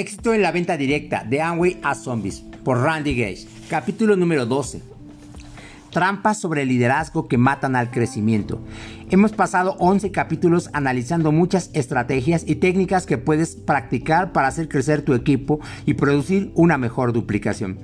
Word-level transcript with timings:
Éxito 0.00 0.32
en 0.32 0.40
la 0.40 0.50
venta 0.50 0.78
directa 0.78 1.24
de 1.28 1.42
Amway 1.42 1.78
a 1.82 1.94
Zombies 1.94 2.42
por 2.64 2.78
Randy 2.78 3.14
Gage. 3.14 3.46
Capítulo 3.68 4.16
número 4.16 4.46
12. 4.46 4.80
Trampas 5.90 6.40
sobre 6.40 6.62
el 6.62 6.68
liderazgo 6.68 7.28
que 7.28 7.36
matan 7.36 7.76
al 7.76 7.90
crecimiento. 7.90 8.64
Hemos 9.10 9.32
pasado 9.32 9.76
11 9.78 10.10
capítulos 10.10 10.70
analizando 10.72 11.32
muchas 11.32 11.68
estrategias 11.74 12.44
y 12.46 12.54
técnicas 12.54 13.04
que 13.04 13.18
puedes 13.18 13.56
practicar 13.56 14.32
para 14.32 14.48
hacer 14.48 14.70
crecer 14.70 15.02
tu 15.02 15.12
equipo 15.12 15.60
y 15.84 15.92
producir 15.92 16.50
una 16.54 16.78
mejor 16.78 17.12
duplicación. 17.12 17.78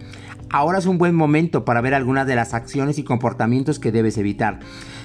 Ahora 0.48 0.78
es 0.78 0.87
un 0.87 0.96
buen 0.96 1.14
momento 1.14 1.66
para 1.66 1.83
ver 1.83 1.92
algunas 1.92 2.27
de 2.27 2.37
las 2.37 2.55
acciones 2.55 2.98
y 2.98 3.05
comportamientos 3.05 3.78
que 3.78 3.92
debes 3.92 4.16
evitar. 4.16 4.60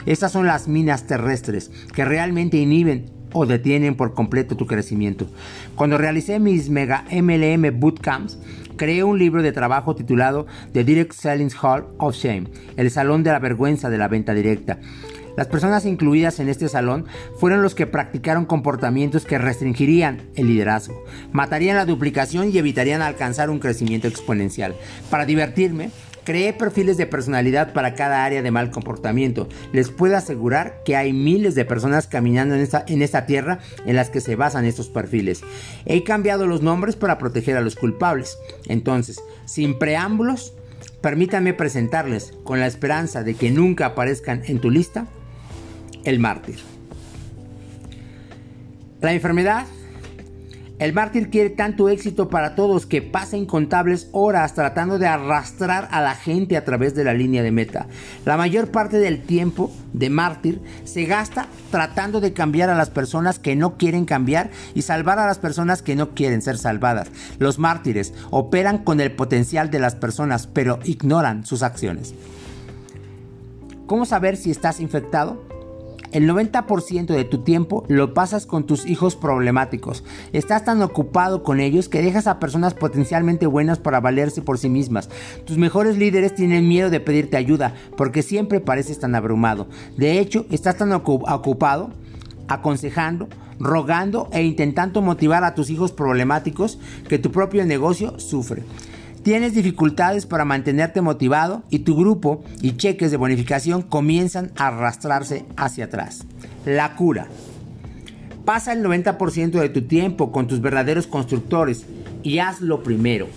Estas 0.05 0.31
son 0.31 0.47
las 0.47 0.69
minas 0.69 1.07
terrestres 1.07 1.71
que 1.93 2.05
realmente 2.05 2.55
inhiben 2.55 3.11
o 3.33 3.45
detienen 3.45 3.95
por 3.95 4.13
completo 4.13 4.55
tu 4.55 4.67
crecimiento. 4.67 5.27
Cuando 5.75 5.97
realicé 5.97 6.39
mis 6.39 6.69
mega 6.69 7.05
MLM 7.11 7.79
bootcamps, 7.79 8.37
creé 8.75 9.03
un 9.03 9.19
libro 9.19 9.43
de 9.43 9.51
trabajo 9.51 9.95
titulado 9.95 10.47
The 10.73 10.83
Direct 10.83 11.13
Selling 11.13 11.51
Hall 11.61 11.85
of 11.97 12.15
Shame, 12.15 12.45
el 12.77 12.89
salón 12.91 13.23
de 13.23 13.31
la 13.31 13.39
vergüenza 13.39 13.89
de 13.89 13.97
la 13.97 14.07
venta 14.07 14.33
directa. 14.33 14.79
Las 15.37 15.47
personas 15.47 15.85
incluidas 15.85 16.39
en 16.39 16.49
este 16.49 16.67
salón 16.67 17.05
fueron 17.37 17.61
los 17.61 17.73
que 17.73 17.87
practicaron 17.87 18.45
comportamientos 18.45 19.25
que 19.25 19.37
restringirían 19.37 20.23
el 20.35 20.47
liderazgo, 20.47 21.03
matarían 21.31 21.77
la 21.77 21.85
duplicación 21.85 22.51
y 22.51 22.57
evitarían 22.57 23.01
alcanzar 23.01 23.49
un 23.49 23.59
crecimiento 23.59 24.07
exponencial. 24.07 24.75
Para 25.09 25.25
divertirme, 25.25 25.91
Creé 26.23 26.53
perfiles 26.53 26.97
de 26.97 27.07
personalidad 27.07 27.73
para 27.73 27.95
cada 27.95 28.23
área 28.23 28.41
de 28.41 28.51
mal 28.51 28.69
comportamiento. 28.69 29.49
Les 29.73 29.89
puedo 29.89 30.15
asegurar 30.15 30.81
que 30.85 30.95
hay 30.95 31.13
miles 31.13 31.55
de 31.55 31.65
personas 31.65 32.07
caminando 32.07 32.53
en 32.53 32.61
esta, 32.61 32.83
en 32.87 33.01
esta 33.01 33.25
tierra 33.25 33.59
en 33.85 33.95
las 33.95 34.09
que 34.09 34.21
se 34.21 34.35
basan 34.35 34.65
estos 34.65 34.89
perfiles. 34.89 35.41
He 35.85 36.03
cambiado 36.03 36.45
los 36.45 36.61
nombres 36.61 36.95
para 36.95 37.17
proteger 37.17 37.57
a 37.57 37.61
los 37.61 37.75
culpables. 37.75 38.37
Entonces, 38.67 39.19
sin 39.45 39.79
preámbulos, 39.79 40.53
permítanme 41.01 41.53
presentarles, 41.53 42.33
con 42.43 42.59
la 42.59 42.67
esperanza 42.67 43.23
de 43.23 43.33
que 43.33 43.49
nunca 43.49 43.87
aparezcan 43.87 44.43
en 44.45 44.59
tu 44.59 44.69
lista, 44.69 45.07
el 46.03 46.19
mártir. 46.19 46.59
La 49.01 49.13
enfermedad 49.13 49.65
el 50.81 50.93
mártir 50.93 51.29
quiere 51.29 51.51
tanto 51.51 51.89
éxito 51.89 52.27
para 52.27 52.55
todos 52.55 52.87
que 52.87 53.03
pasa 53.03 53.37
incontables 53.37 54.09
horas 54.13 54.55
tratando 54.55 54.97
de 54.97 55.05
arrastrar 55.05 55.87
a 55.91 56.01
la 56.01 56.15
gente 56.15 56.57
a 56.57 56.65
través 56.65 56.95
de 56.95 57.03
la 57.03 57.13
línea 57.13 57.43
de 57.43 57.51
meta. 57.51 57.85
La 58.25 58.35
mayor 58.35 58.71
parte 58.71 58.97
del 58.97 59.21
tiempo 59.21 59.71
de 59.93 60.09
mártir 60.09 60.59
se 60.83 61.05
gasta 61.05 61.45
tratando 61.69 62.19
de 62.19 62.33
cambiar 62.33 62.71
a 62.71 62.75
las 62.75 62.89
personas 62.89 63.37
que 63.37 63.55
no 63.55 63.77
quieren 63.77 64.05
cambiar 64.05 64.49
y 64.73 64.81
salvar 64.81 65.19
a 65.19 65.27
las 65.27 65.37
personas 65.37 65.83
que 65.83 65.95
no 65.95 66.15
quieren 66.15 66.41
ser 66.41 66.57
salvadas. 66.57 67.09
Los 67.37 67.59
mártires 67.59 68.15
operan 68.31 68.79
con 68.79 68.99
el 69.01 69.11
potencial 69.11 69.69
de 69.69 69.77
las 69.77 69.93
personas 69.93 70.47
pero 70.47 70.79
ignoran 70.83 71.45
sus 71.45 71.61
acciones. 71.61 72.15
¿Cómo 73.85 74.07
saber 74.07 74.35
si 74.35 74.49
estás 74.49 74.79
infectado? 74.79 75.50
El 76.11 76.29
90% 76.29 77.05
de 77.05 77.23
tu 77.23 77.39
tiempo 77.39 77.85
lo 77.87 78.13
pasas 78.13 78.45
con 78.45 78.65
tus 78.65 78.85
hijos 78.85 79.15
problemáticos. 79.15 80.03
Estás 80.33 80.65
tan 80.65 80.81
ocupado 80.81 81.41
con 81.41 81.61
ellos 81.61 81.87
que 81.87 82.01
dejas 82.01 82.27
a 82.27 82.37
personas 82.37 82.73
potencialmente 82.73 83.45
buenas 83.45 83.79
para 83.79 84.01
valerse 84.01 84.41
por 84.41 84.57
sí 84.57 84.67
mismas. 84.67 85.09
Tus 85.45 85.57
mejores 85.57 85.97
líderes 85.97 86.35
tienen 86.35 86.67
miedo 86.67 86.89
de 86.89 86.99
pedirte 86.99 87.37
ayuda 87.37 87.75
porque 87.95 88.23
siempre 88.23 88.59
pareces 88.59 88.99
tan 88.99 89.15
abrumado. 89.15 89.67
De 89.95 90.19
hecho, 90.19 90.45
estás 90.51 90.75
tan 90.75 90.91
ocupado 90.91 91.91
aconsejando, 92.49 93.29
rogando 93.59 94.27
e 94.33 94.43
intentando 94.43 95.01
motivar 95.01 95.45
a 95.45 95.55
tus 95.55 95.69
hijos 95.69 95.93
problemáticos 95.93 96.77
que 97.07 97.19
tu 97.19 97.31
propio 97.31 97.65
negocio 97.65 98.19
sufre. 98.19 98.63
Tienes 99.23 99.53
dificultades 99.53 100.25
para 100.25 100.45
mantenerte 100.45 100.99
motivado 101.01 101.61
y 101.69 101.79
tu 101.79 101.95
grupo 101.95 102.43
y 102.61 102.77
cheques 102.77 103.11
de 103.11 103.17
bonificación 103.17 103.83
comienzan 103.83 104.51
a 104.55 104.67
arrastrarse 104.67 105.45
hacia 105.57 105.85
atrás. 105.85 106.25
La 106.65 106.95
cura. 106.95 107.27
Pasa 108.45 108.73
el 108.73 108.83
90% 108.83 109.51
de 109.51 109.69
tu 109.69 109.83
tiempo 109.83 110.31
con 110.31 110.47
tus 110.47 110.59
verdaderos 110.59 111.05
constructores 111.05 111.85
y 112.23 112.39
haz 112.39 112.61
lo 112.61 112.81
primero. 112.81 113.27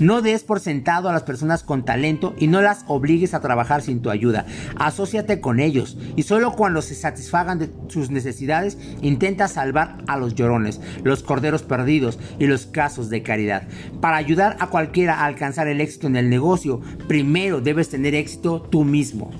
No 0.00 0.22
des 0.22 0.42
por 0.42 0.60
sentado 0.60 1.08
a 1.08 1.12
las 1.12 1.22
personas 1.22 1.62
con 1.62 1.84
talento 1.84 2.34
y 2.38 2.46
no 2.46 2.62
las 2.62 2.84
obligues 2.88 3.34
a 3.34 3.40
trabajar 3.40 3.82
sin 3.82 4.00
tu 4.00 4.10
ayuda. 4.10 4.46
Asociate 4.76 5.40
con 5.40 5.60
ellos 5.60 5.98
y 6.16 6.22
solo 6.22 6.52
cuando 6.52 6.80
se 6.80 6.94
satisfagan 6.94 7.58
de 7.58 7.70
sus 7.88 8.10
necesidades 8.10 8.78
intenta 9.02 9.46
salvar 9.46 9.98
a 10.06 10.16
los 10.16 10.34
llorones, 10.34 10.80
los 11.04 11.22
corderos 11.22 11.62
perdidos 11.62 12.18
y 12.38 12.46
los 12.46 12.64
casos 12.66 13.10
de 13.10 13.22
caridad. 13.22 13.68
Para 14.00 14.16
ayudar 14.16 14.56
a 14.58 14.68
cualquiera 14.68 15.20
a 15.20 15.26
alcanzar 15.26 15.68
el 15.68 15.82
éxito 15.82 16.06
en 16.06 16.16
el 16.16 16.30
negocio, 16.30 16.80
primero 17.06 17.60
debes 17.60 17.90
tener 17.90 18.14
éxito 18.14 18.62
tú 18.62 18.84
mismo. 18.84 19.30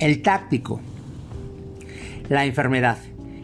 El 0.00 0.22
táctico. 0.22 0.80
La 2.28 2.44
enfermedad. 2.44 2.98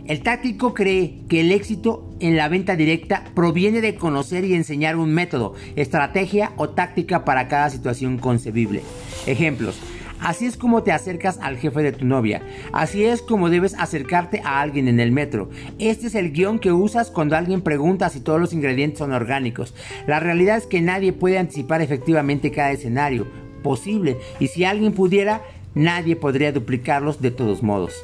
El 0.07 0.23
táctico 0.23 0.75
cree 0.75 1.21
que 1.29 1.41
el 1.43 1.53
éxito 1.53 2.08
en 2.21 2.37
la 2.37 2.49
venta 2.49 2.77
directa 2.77 3.25
proviene 3.35 3.81
de 3.81 3.95
conocer 3.95 4.45
y 4.45 4.55
enseñar 4.55 4.97
un 4.97 5.13
método, 5.13 5.55
estrategia 5.77 6.53
o 6.57 6.69
táctica 6.71 7.25
para 7.25 7.49
cada 7.49 7.71
situación 7.71 8.19
concebible. 8.19 8.83
Ejemplos. 9.27 9.79
Así 10.21 10.47
es 10.47 10.57
como 10.57 10.83
te 10.83 10.91
acercas 10.91 11.39
al 11.41 11.59
jefe 11.59 11.83
de 11.83 11.93
tu 11.93 12.05
novia. 12.05 12.43
Así 12.73 13.05
es 13.05 13.23
como 13.23 13.51
debes 13.51 13.75
acercarte 13.79 14.41
a 14.45 14.61
alguien 14.61 14.89
en 14.89 14.99
el 14.99 15.13
metro. 15.13 15.49
Este 15.79 16.09
es 16.09 16.15
el 16.15 16.33
guion 16.33 16.59
que 16.59 16.73
usas 16.73 17.11
cuando 17.11 17.37
alguien 17.37 17.63
pregunta 17.63 18.09
si 18.09 18.21
todos 18.21 18.41
los 18.41 18.53
ingredientes 18.53 18.99
son 18.99 19.13
orgánicos. 19.13 19.75
La 20.07 20.19
realidad 20.19 20.57
es 20.57 20.67
que 20.67 20.81
nadie 20.81 21.13
puede 21.13 21.39
anticipar 21.39 21.83
efectivamente 21.83 22.51
cada 22.51 22.73
escenario 22.73 23.27
posible 23.63 24.17
y 24.41 24.49
si 24.49 24.65
alguien 24.65 24.93
pudiera, 24.93 25.43
nadie 25.75 26.17
podría 26.17 26.53
duplicarlos 26.53 27.23
de 27.23 27.31
todos 27.31 27.63
modos. 27.63 27.95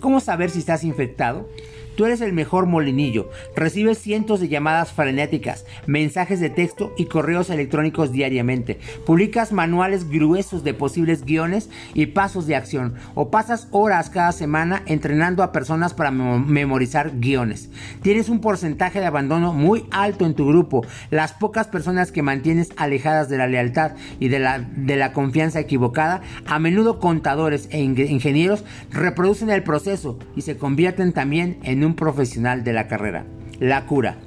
¿Cómo 0.00 0.20
saber 0.20 0.50
si 0.50 0.60
estás 0.60 0.84
infectado? 0.84 1.48
Tú 1.98 2.04
eres 2.04 2.20
el 2.20 2.32
mejor 2.32 2.66
molinillo. 2.66 3.28
Recibes 3.56 3.98
cientos 3.98 4.38
de 4.38 4.46
llamadas 4.46 4.92
frenéticas, 4.92 5.66
mensajes 5.88 6.38
de 6.38 6.48
texto 6.48 6.94
y 6.96 7.06
correos 7.06 7.50
electrónicos 7.50 8.12
diariamente. 8.12 8.78
Publicas 9.04 9.50
manuales 9.50 10.08
gruesos 10.08 10.62
de 10.62 10.74
posibles 10.74 11.24
guiones 11.24 11.70
y 11.94 12.06
pasos 12.06 12.46
de 12.46 12.54
acción. 12.54 12.94
O 13.16 13.32
pasas 13.32 13.66
horas 13.72 14.10
cada 14.10 14.30
semana 14.30 14.84
entrenando 14.86 15.42
a 15.42 15.50
personas 15.50 15.92
para 15.92 16.12
memorizar 16.12 17.18
guiones. 17.18 17.68
Tienes 18.00 18.28
un 18.28 18.40
porcentaje 18.40 19.00
de 19.00 19.06
abandono 19.06 19.52
muy 19.52 19.84
alto 19.90 20.24
en 20.24 20.34
tu 20.34 20.46
grupo. 20.46 20.86
Las 21.10 21.32
pocas 21.32 21.66
personas 21.66 22.12
que 22.12 22.22
mantienes 22.22 22.68
alejadas 22.76 23.28
de 23.28 23.38
la 23.38 23.48
lealtad 23.48 23.96
y 24.20 24.28
de 24.28 24.38
la, 24.38 24.60
de 24.60 24.94
la 24.94 25.12
confianza 25.12 25.58
equivocada, 25.58 26.22
a 26.46 26.60
menudo 26.60 27.00
contadores 27.00 27.68
e 27.72 27.80
ingenieros, 27.80 28.64
reproducen 28.92 29.50
el 29.50 29.64
proceso 29.64 30.16
y 30.36 30.42
se 30.42 30.56
convierten 30.56 31.12
también 31.12 31.58
en 31.64 31.87
un 31.87 31.87
profesional 31.94 32.64
de 32.64 32.72
la 32.72 32.88
carrera. 32.88 33.24
La 33.60 33.86
cura. 33.86 34.18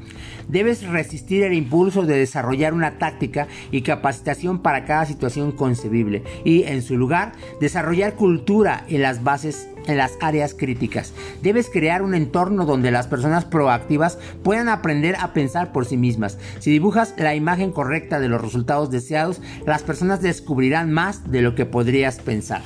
Debes 0.47 0.85
resistir 0.85 1.44
el 1.44 1.53
impulso 1.53 2.03
de 2.03 2.17
desarrollar 2.17 2.73
una 2.73 2.97
táctica 2.97 3.47
y 3.72 3.83
capacitación 3.83 4.59
para 4.59 4.85
cada 4.85 5.05
situación 5.05 5.51
concebible 5.53 6.23
y, 6.44 6.63
en 6.63 6.81
su 6.81 6.97
lugar, 6.97 7.33
desarrollar 7.61 8.16
cultura 8.16 8.83
en 8.89 9.01
las 9.01 9.23
bases 9.23 9.69
en 9.88 9.97
las 9.97 10.17
áreas 10.21 10.53
críticas. 10.53 11.13
Debes 11.41 11.69
crear 11.69 12.01
un 12.01 12.13
entorno 12.13 12.66
donde 12.66 12.91
las 12.91 13.07
personas 13.07 13.45
proactivas 13.45 14.17
puedan 14.44 14.69
aprender 14.69 15.16
a 15.19 15.33
pensar 15.33 15.71
por 15.71 15.85
sí 15.85 15.97
mismas. 15.97 16.38
Si 16.59 16.71
dibujas 16.71 17.16
la 17.17 17.35
imagen 17.35 17.71
correcta 17.71 18.19
de 18.19 18.29
los 18.29 18.41
resultados 18.41 18.91
deseados, 18.91 19.41
las 19.66 19.83
personas 19.83 20.21
descubrirán 20.21 20.91
más 20.91 21.31
de 21.31 21.41
lo 21.41 21.55
que 21.55 21.66
podrías 21.66 22.19
pensar. 22.19 22.61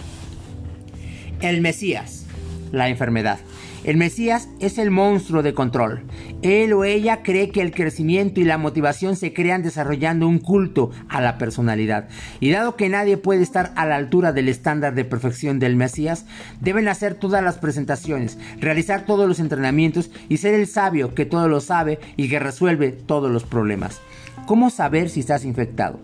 El 1.42 1.62
Mesías, 1.62 2.26
la 2.72 2.90
enfermedad. 2.90 3.40
El 3.86 3.98
Mesías 3.98 4.50
es 4.60 4.80
el 4.80 4.90
monstruo 4.90 5.44
de 5.44 5.54
control. 5.54 6.02
Él 6.42 6.74
o 6.74 6.86
ella 6.86 7.22
cree 7.22 7.52
que 7.52 7.62
el 7.62 7.72
crecimiento 7.72 8.42
y 8.42 8.44
la 8.44 8.58
motivación 8.58 9.16
se 9.16 9.32
crean 9.32 9.62
desarrollando 9.62 10.28
un 10.28 10.40
culto 10.40 10.90
a 11.08 11.22
la 11.22 11.38
personalidad. 11.38 12.10
Y 12.40 12.50
dado 12.50 12.78
que 12.78 12.90
nadie 12.90 13.18
puede 13.18 13.44
estar 13.44 13.74
a 13.76 13.86
la 13.86 13.98
altura 13.98 14.34
del 14.34 14.50
estándar 14.50 14.96
de 14.96 15.06
perfección 15.06 15.60
del 15.60 15.76
Mesías, 15.76 16.26
deben 16.62 16.88
hacer 16.88 17.14
todas 17.14 17.44
las 17.44 17.60
presentaciones, 17.60 18.40
realizar 18.60 19.06
todos 19.06 19.28
los 19.28 19.40
entrenamientos 19.40 20.10
y 20.30 20.38
ser 20.38 20.56
el 20.56 20.66
sabio 20.66 21.14
que 21.14 21.28
todo 21.28 21.48
lo 21.48 21.62
sabe 21.62 22.00
y 22.18 22.28
que 22.28 22.40
resuelve 22.40 22.92
todos 22.92 23.30
los 23.30 23.44
problemas. 23.44 24.02
¿Cómo 24.48 24.72
saber 24.72 25.10
si 25.10 25.20
estás 25.20 25.46
infectado? 25.46 26.00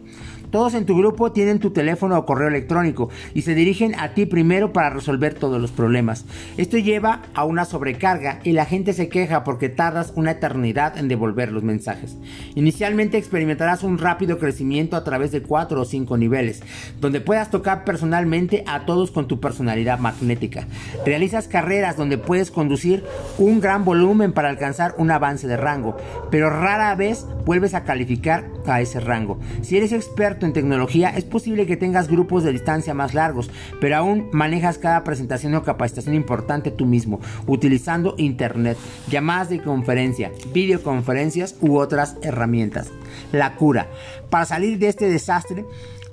Todos 0.51 0.73
en 0.73 0.85
tu 0.85 0.97
grupo 0.97 1.31
tienen 1.31 1.59
tu 1.59 1.71
teléfono 1.71 2.17
o 2.17 2.25
correo 2.25 2.49
electrónico 2.49 3.09
y 3.33 3.43
se 3.43 3.55
dirigen 3.55 3.97
a 3.97 4.13
ti 4.13 4.25
primero 4.25 4.73
para 4.73 4.89
resolver 4.89 5.33
todos 5.33 5.61
los 5.61 5.71
problemas. 5.71 6.25
Esto 6.57 6.77
lleva 6.77 7.21
a 7.33 7.45
una 7.45 7.63
sobrecarga 7.63 8.39
y 8.43 8.51
la 8.51 8.65
gente 8.65 8.91
se 8.91 9.07
queja 9.07 9.45
porque 9.45 9.69
tardas 9.69 10.11
una 10.17 10.31
eternidad 10.31 10.97
en 10.97 11.07
devolver 11.07 11.53
los 11.53 11.63
mensajes. 11.63 12.17
Inicialmente 12.55 13.17
experimentarás 13.17 13.83
un 13.83 13.97
rápido 13.97 14.39
crecimiento 14.39 14.97
a 14.97 15.05
través 15.05 15.31
de 15.31 15.41
4 15.41 15.81
o 15.81 15.85
5 15.85 16.17
niveles, 16.17 16.61
donde 16.99 17.21
puedas 17.21 17.49
tocar 17.49 17.85
personalmente 17.85 18.65
a 18.67 18.85
todos 18.85 19.11
con 19.11 19.29
tu 19.29 19.39
personalidad 19.39 19.99
magnética. 19.99 20.67
Realizas 21.05 21.47
carreras 21.47 21.95
donde 21.95 22.17
puedes 22.17 22.51
conducir 22.51 23.05
un 23.37 23.61
gran 23.61 23.85
volumen 23.85 24.33
para 24.33 24.49
alcanzar 24.49 24.95
un 24.97 25.11
avance 25.11 25.47
de 25.47 25.55
rango, 25.55 25.95
pero 26.29 26.49
rara 26.49 26.93
vez 26.95 27.25
vuelves 27.45 27.73
a 27.73 27.85
calificar 27.85 28.49
a 28.65 28.81
ese 28.81 28.99
rango. 28.99 29.39
Si 29.61 29.77
eres 29.77 29.93
experto 29.93 30.40
en 30.45 30.53
tecnología, 30.53 31.09
es 31.09 31.23
posible 31.23 31.65
que 31.65 31.77
tengas 31.77 32.07
grupos 32.07 32.43
de 32.43 32.51
distancia 32.51 32.93
más 32.93 33.13
largos, 33.13 33.49
pero 33.79 33.97
aún 33.97 34.29
manejas 34.31 34.77
cada 34.77 35.03
presentación 35.03 35.55
o 35.55 35.63
capacitación 35.63 36.15
importante 36.15 36.71
tú 36.71 36.85
mismo, 36.85 37.19
utilizando 37.47 38.15
internet, 38.17 38.77
llamadas 39.09 39.49
de 39.49 39.61
conferencia, 39.61 40.31
videoconferencias 40.53 41.55
u 41.61 41.77
otras 41.77 42.17
herramientas. 42.21 42.89
La 43.31 43.55
cura. 43.55 43.87
Para 44.29 44.45
salir 44.45 44.79
de 44.79 44.87
este 44.87 45.09
desastre, 45.09 45.65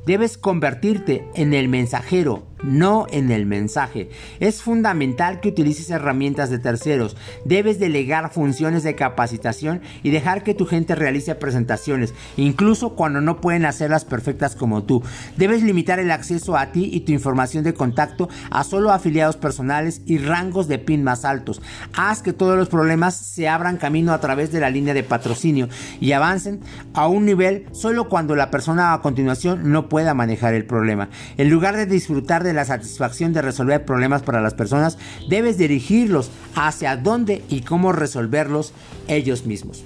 Debes 0.09 0.39
convertirte 0.39 1.23
en 1.35 1.53
el 1.53 1.69
mensajero, 1.69 2.47
no 2.63 3.07
en 3.11 3.31
el 3.31 3.47
mensaje. 3.47 4.11
Es 4.41 4.63
fundamental 4.63 5.41
que 5.41 5.49
utilices 5.49 5.91
herramientas 5.91 6.51
de 6.51 6.59
terceros. 6.59 7.17
Debes 7.45 7.79
delegar 7.79 8.33
funciones 8.33 8.83
de 8.83 8.95
capacitación 8.95 9.81
y 10.03 10.11
dejar 10.11 10.43
que 10.43 10.55
tu 10.55 10.67
gente 10.67 10.95
realice 10.95 11.35
presentaciones, 11.35 12.15
incluso 12.37 12.95
cuando 12.95 13.21
no 13.21 13.41
pueden 13.41 13.65
hacerlas 13.65 14.05
perfectas 14.05 14.57
como 14.57 14.85
tú. 14.85 15.03
Debes 15.37 15.63
limitar 15.63 15.99
el 15.99 16.11
acceso 16.11 16.57
a 16.57 16.73
ti 16.73 16.91
y 16.93 17.01
tu 17.01 17.13
información 17.13 17.65
de 17.65 17.75
contacto 17.75 18.29
a 18.51 18.65
solo 18.65 18.93
afiliados 18.93 19.37
personales 19.37 20.03
y 20.07 20.19
rangos 20.19 20.69
de 20.69 20.79
PIN 20.79 21.05
más 21.05 21.25
altos. 21.25 21.63
Haz 21.95 22.23
que 22.23 22.33
todos 22.33 22.57
los 22.57 22.69
problemas 22.69 23.17
se 23.17 23.49
abran 23.49 23.77
camino 23.77 24.13
a 24.13 24.21
través 24.21 24.53
de 24.53 24.61
la 24.61 24.71
línea 24.71 24.95
de 24.95 25.03
patrocinio 25.03 25.69
y 26.01 26.13
avancen 26.13 26.61
a 26.95 27.09
un 27.09 27.25
nivel 27.25 27.67
solo 27.73 28.09
cuando 28.09 28.37
la 28.37 28.51
persona 28.51 28.93
a 28.93 29.03
continuación 29.03 29.71
no 29.71 29.89
pueda 29.89 30.15
manejar 30.15 30.55
el 30.55 30.65
problema. 30.65 31.09
En 31.37 31.51
lugar 31.51 31.77
de 31.77 31.87
disfrutar 31.87 32.45
de 32.45 32.48
la 32.53 32.65
satisfacción 32.65 33.33
de 33.33 33.43
resolver 33.43 33.85
problemas 33.85 34.23
para 34.23 34.41
las 34.41 34.55
personas, 34.55 34.99
debes 35.29 35.59
dirigirlos 35.59 36.31
hacia 36.55 36.97
dónde 36.97 37.43
y 37.49 37.63
cómo 37.63 37.93
resolverlos 37.93 38.73
ellos 39.07 39.47
mismos. 39.47 39.85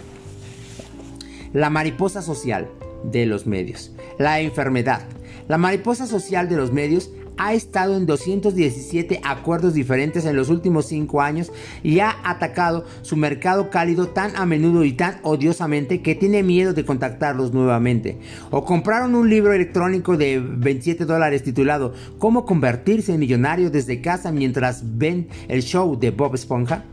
La 1.53 1.71
mariposa 1.71 2.23
social 2.23 2.69
de 3.05 3.27
los 3.27 3.47
medios. 3.47 3.93
La 4.19 4.41
enfermedad. 4.41 5.03
La 5.49 5.59
mariposa 5.59 6.07
social 6.07 6.49
de 6.49 6.57
los 6.57 6.73
medios 6.73 7.11
ha 7.37 7.55
estado 7.55 7.97
en 7.97 8.07
217 8.07 9.21
acuerdos 9.25 9.75
diferentes 9.75 10.25
en 10.25 10.37
los 10.37 10.49
últimos 10.49 10.87
5 10.87 11.21
años 11.21 11.53
y 11.83 12.01
ha 12.01 12.17
atacado 12.25 12.85
su 13.03 13.17
mercado 13.17 13.71
cálido 13.71 14.09
tan 14.09 14.37
a 14.37 14.47
menudo 14.47 14.85
y 14.85 14.93
tan 14.93 15.19
odiosamente 15.23 16.03
que 16.03 16.15
tiene 16.15 16.43
miedo 16.43 16.73
de 16.73 16.85
contactarlos 16.85 17.53
nuevamente. 17.53 18.19
O 18.51 18.65
compraron 18.65 19.15
un 19.15 19.29
libro 19.29 19.53
electrónico 19.53 20.17
de 20.17 20.41
27 20.41 21.05
dólares 21.05 21.43
titulado 21.43 21.95
Cómo 22.19 22.45
convertirse 22.45 23.15
en 23.15 23.21
millonario 23.21 23.71
desde 23.71 24.01
casa 24.01 24.33
mientras 24.33 24.83
ven 24.99 25.29
el 25.49 25.63
show 25.63 25.99
de 25.99 26.11
Bob 26.11 26.35
Esponja. 26.35 26.85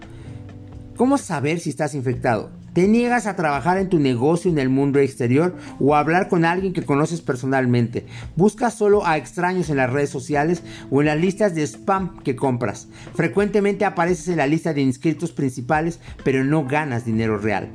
¿Cómo 0.96 1.18
saber 1.18 1.60
si 1.60 1.70
estás 1.70 1.96
infectado? 1.96 2.59
¿Te 2.74 2.88
niegas 2.88 3.26
a 3.26 3.36
trabajar 3.36 3.78
en 3.78 3.90
tu 3.90 4.00
negocio 4.00 4.52
en 4.52 4.60
el 4.60 4.70
mundo 4.70 5.00
exterior 5.00 5.56
o 5.80 5.96
a 5.96 6.00
hablar 6.00 6.30
con 6.30 6.46
alguien 6.46 6.74
que 6.74 6.86
conoces 6.86 7.22
personalmente? 7.22 8.06
Buscas 8.36 8.76
solo 8.76 9.06
a 9.06 9.18
extraños 9.18 9.70
en 9.70 9.78
las 9.78 9.92
redes 9.92 10.10
sociales 10.10 10.62
o 10.92 11.02
en 11.02 11.08
las 11.08 11.20
listas 11.20 11.56
de 11.56 11.64
spam 11.66 12.20
que 12.20 12.36
compras. 12.36 12.88
Frecuentemente 13.16 13.86
apareces 13.86 14.28
en 14.28 14.38
la 14.38 14.48
lista 14.48 14.74
de 14.74 14.82
inscritos 14.82 15.32
principales, 15.32 16.00
pero 16.24 16.44
no 16.44 16.66
ganas 16.66 17.06
dinero 17.06 17.38
real. 17.38 17.70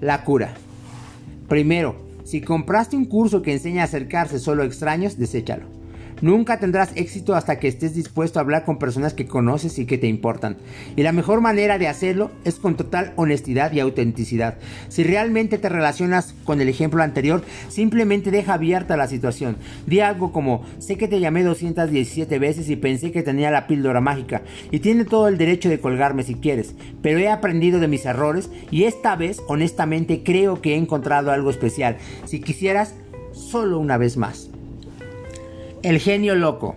La 0.00 0.24
cura. 0.24 0.54
Primero, 1.48 1.96
si 2.24 2.40
compraste 2.40 2.96
un 2.96 3.04
curso 3.04 3.42
que 3.42 3.52
enseña 3.52 3.82
a 3.82 3.84
acercarse 3.84 4.38
solo 4.38 4.62
a 4.62 4.66
extraños, 4.66 5.18
deséchalo. 5.18 5.79
Nunca 6.20 6.58
tendrás 6.58 6.92
éxito 6.96 7.34
hasta 7.34 7.58
que 7.58 7.68
estés 7.68 7.94
dispuesto 7.94 8.38
a 8.38 8.42
hablar 8.42 8.64
con 8.64 8.78
personas 8.78 9.14
que 9.14 9.26
conoces 9.26 9.78
y 9.78 9.86
que 9.86 9.98
te 9.98 10.06
importan. 10.06 10.56
Y 10.96 11.02
la 11.02 11.12
mejor 11.12 11.40
manera 11.40 11.78
de 11.78 11.88
hacerlo 11.88 12.30
es 12.44 12.56
con 12.56 12.76
total 12.76 13.12
honestidad 13.16 13.72
y 13.72 13.80
autenticidad. 13.80 14.58
Si 14.88 15.02
realmente 15.02 15.58
te 15.58 15.68
relacionas 15.68 16.34
con 16.44 16.60
el 16.60 16.68
ejemplo 16.68 17.02
anterior, 17.02 17.42
simplemente 17.68 18.30
deja 18.30 18.54
abierta 18.54 18.96
la 18.96 19.06
situación. 19.06 19.56
Di 19.86 20.00
algo 20.00 20.32
como, 20.32 20.64
sé 20.78 20.96
que 20.96 21.08
te 21.08 21.20
llamé 21.20 21.42
217 21.42 22.38
veces 22.38 22.68
y 22.68 22.76
pensé 22.76 23.12
que 23.12 23.22
tenía 23.22 23.50
la 23.50 23.66
píldora 23.66 24.00
mágica 24.00 24.42
y 24.70 24.80
tiene 24.80 25.04
todo 25.04 25.28
el 25.28 25.38
derecho 25.38 25.68
de 25.68 25.80
colgarme 25.80 26.22
si 26.22 26.34
quieres, 26.34 26.74
pero 27.02 27.18
he 27.18 27.28
aprendido 27.28 27.80
de 27.80 27.88
mis 27.88 28.04
errores 28.04 28.50
y 28.70 28.84
esta 28.84 29.16
vez 29.16 29.40
honestamente 29.48 30.22
creo 30.22 30.60
que 30.60 30.74
he 30.74 30.76
encontrado 30.76 31.32
algo 31.32 31.50
especial. 31.50 31.96
Si 32.24 32.40
quisieras, 32.40 32.94
solo 33.32 33.78
una 33.78 33.96
vez 33.96 34.16
más. 34.16 34.49
El 35.82 35.98
genio 35.98 36.34
loco. 36.34 36.76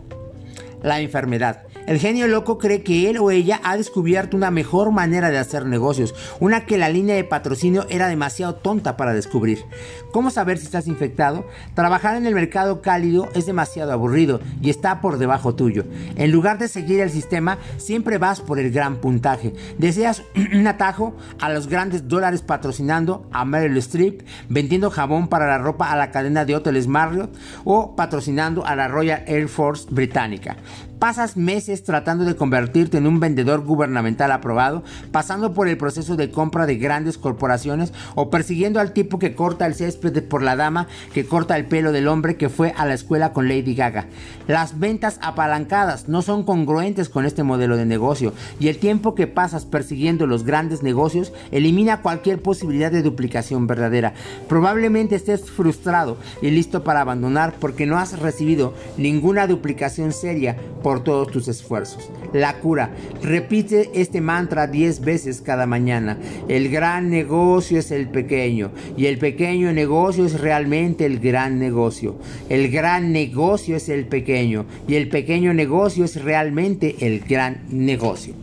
La 0.82 1.02
enfermedad. 1.02 1.64
El 1.86 2.00
genio 2.00 2.28
loco 2.28 2.58
cree 2.58 2.82
que 2.82 3.10
él 3.10 3.18
o 3.18 3.30
ella 3.30 3.60
ha 3.64 3.76
descubierto 3.76 4.38
una 4.38 4.52
mejor 4.52 4.92
manera 4.92 5.32
de 5.32 5.38
hacer 5.38 5.66
negocios, 5.66 6.16
una 6.40 6.66
que 6.66 6.78
la 6.78 6.88
línea 6.88 7.16
de 7.16 7.26
patrocinio 7.26 7.86
era 7.90 8.08
demasiado 8.08 8.56
tonta 8.56 8.96
para 8.96 9.14
descubrir. 9.14 9.66
¿Cómo 10.12 10.32
saber 10.32 10.58
si 10.58 10.66
estás 10.66 10.88
infectado? 10.88 11.46
Trabajar 11.74 12.16
en 12.16 12.26
el 12.26 12.36
mercado 12.36 12.82
cálido 12.82 13.30
es 13.34 13.46
demasiado 13.46 13.92
aburrido 13.92 14.40
y 14.62 14.70
está 14.70 15.02
por 15.02 15.18
debajo 15.18 15.56
tuyo. 15.56 15.84
En 16.16 16.32
lugar 16.32 16.58
de 16.58 16.70
seguir 16.70 17.02
el 17.02 17.10
sistema, 17.10 17.58
siempre 17.78 18.18
vas 18.18 18.40
por 18.40 18.60
el 18.60 18.72
gran 18.72 18.98
puntaje. 18.98 19.54
Deseas 19.78 20.24
un 20.54 20.68
atajo 20.68 21.14
a 21.42 21.50
los 21.50 21.68
grandes 21.68 22.08
dólares 22.08 22.42
patrocinando 22.42 23.28
a 23.32 23.44
Meryl 23.44 23.78
Streep, 23.78 24.22
vendiendo 24.48 24.90
jabón 24.90 25.28
para 25.28 25.48
la 25.48 25.58
ropa 25.58 25.92
a 25.92 25.98
la 25.98 26.12
cadena 26.12 26.46
de 26.46 26.56
hoteles 26.56 26.88
Marriott 26.88 27.36
o 27.66 27.96
patrocinando 27.96 28.66
a 28.66 28.76
la 28.76 28.88
Royal 28.88 29.24
Air 29.28 29.50
Force 29.50 29.88
británica. 29.90 30.56
Pasas 31.04 31.36
meses 31.36 31.84
tratando 31.84 32.24
de 32.24 32.38
convertirte 32.38 32.98
en 32.98 33.08
un 33.08 33.20
vendedor 33.20 33.66
gubernamental 33.66 34.32
aprobado, 34.32 34.84
pasando 35.12 35.54
por 35.54 35.68
el 35.68 35.78
proceso 35.78 36.16
de 36.16 36.32
compra 36.32 36.66
de 36.66 36.78
grandes 36.78 37.18
corporaciones 37.18 37.92
o 38.16 38.30
persiguiendo 38.30 38.80
al 38.80 38.94
tipo 38.94 39.20
que 39.20 39.36
corta 39.36 39.66
el 39.66 39.76
césped 39.76 40.24
por 40.24 40.42
la 40.42 40.56
dama 40.56 40.88
que 41.14 41.26
corta 41.26 41.58
el 41.58 41.66
pelo 41.66 41.92
del 41.92 42.08
hombre 42.08 42.38
que 42.38 42.48
fue 42.48 42.74
a 42.78 42.86
la 42.86 42.94
escuela 42.94 43.34
con 43.34 43.50
Lady 43.50 43.76
Gaga. 43.76 44.06
Las 44.48 44.80
ventas 44.80 45.20
apalancadas 45.22 46.08
no 46.08 46.22
son 46.22 46.46
congruentes 46.46 47.10
con 47.10 47.26
este 47.26 47.44
modelo 47.44 47.76
de 47.76 47.86
negocio 47.86 48.32
y 48.62 48.70
el 48.70 48.78
tiempo 48.78 49.14
que 49.14 49.28
pasas 49.28 49.66
persiguiendo 49.66 50.26
los 50.26 50.46
grandes 50.46 50.84
negocios 50.84 51.34
elimina 51.52 52.02
cualquier 52.02 52.42
posibilidad 52.42 52.94
de 52.94 53.02
duplicación 53.02 53.68
verdadera. 53.68 54.14
Probablemente 54.48 55.16
estés 55.16 55.52
frustrado 55.52 56.16
y 56.42 56.50
listo 56.50 56.86
para 56.86 57.02
abandonar 57.02 57.56
porque 57.60 57.86
no 57.86 57.98
has 57.98 58.18
recibido 58.20 58.74
ninguna 58.96 59.48
duplicación 59.48 60.14
seria 60.14 60.56
por 60.82 60.93
todos 61.02 61.32
tus 61.32 61.48
esfuerzos. 61.48 62.10
La 62.34 62.60
cura. 62.60 62.92
Repite 63.22 63.90
este 63.94 64.22
mantra 64.22 64.68
10 64.68 65.02
veces 65.02 65.42
cada 65.42 65.66
mañana. 65.66 66.18
El 66.48 66.70
gran 66.70 67.10
negocio 67.10 67.80
es 67.80 67.92
el 67.92 68.10
pequeño 68.10 68.72
y 68.98 69.08
el 69.08 69.18
pequeño 69.18 69.74
negocio 69.74 70.26
es 70.26 70.40
realmente 70.40 71.06
el 71.06 71.20
gran 71.20 71.60
negocio. 71.60 72.16
El 72.50 72.70
gran 72.70 73.12
negocio 73.12 73.78
es 73.78 73.90
el 73.90 74.06
pequeño 74.06 74.66
y 74.88 74.96
el 74.96 75.10
pequeño 75.10 75.54
negocio 75.54 76.06
es 76.06 76.24
realmente 76.24 76.96
el 77.00 77.22
gran 77.22 77.64
negocio. 77.70 78.34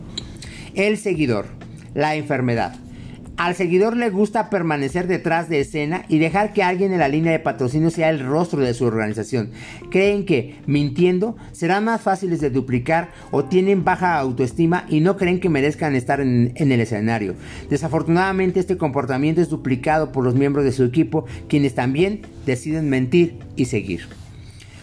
El 0.73 0.97
seguidor. 0.97 1.45
La 1.93 2.15
enfermedad. 2.15 2.75
Al 3.37 3.55
seguidor 3.55 3.97
le 3.97 4.09
gusta 4.09 4.49
permanecer 4.49 5.07
detrás 5.07 5.49
de 5.49 5.61
escena 5.61 6.03
y 6.07 6.19
dejar 6.19 6.53
que 6.53 6.63
alguien 6.63 6.93
en 6.93 6.99
la 6.99 7.07
línea 7.07 7.31
de 7.31 7.39
patrocinio 7.39 7.89
sea 7.89 8.09
el 8.09 8.19
rostro 8.19 8.61
de 8.61 8.73
su 8.73 8.85
organización. 8.85 9.51
Creen 9.89 10.25
que, 10.25 10.59
mintiendo, 10.67 11.37
serán 11.51 11.85
más 11.85 12.01
fáciles 12.01 12.39
de 12.39 12.49
duplicar 12.51 13.09
o 13.31 13.45
tienen 13.45 13.83
baja 13.83 14.17
autoestima 14.17 14.85
y 14.89 14.99
no 14.99 15.17
creen 15.17 15.39
que 15.39 15.49
merezcan 15.49 15.95
estar 15.95 16.21
en, 16.21 16.51
en 16.55 16.71
el 16.71 16.81
escenario. 16.81 17.35
Desafortunadamente 17.69 18.59
este 18.59 18.77
comportamiento 18.77 19.41
es 19.41 19.49
duplicado 19.49 20.11
por 20.11 20.23
los 20.23 20.35
miembros 20.35 20.65
de 20.65 20.71
su 20.71 20.83
equipo, 20.83 21.25
quienes 21.47 21.73
también 21.73 22.21
deciden 22.45 22.89
mentir 22.89 23.39
y 23.55 23.65
seguir. 23.65 24.07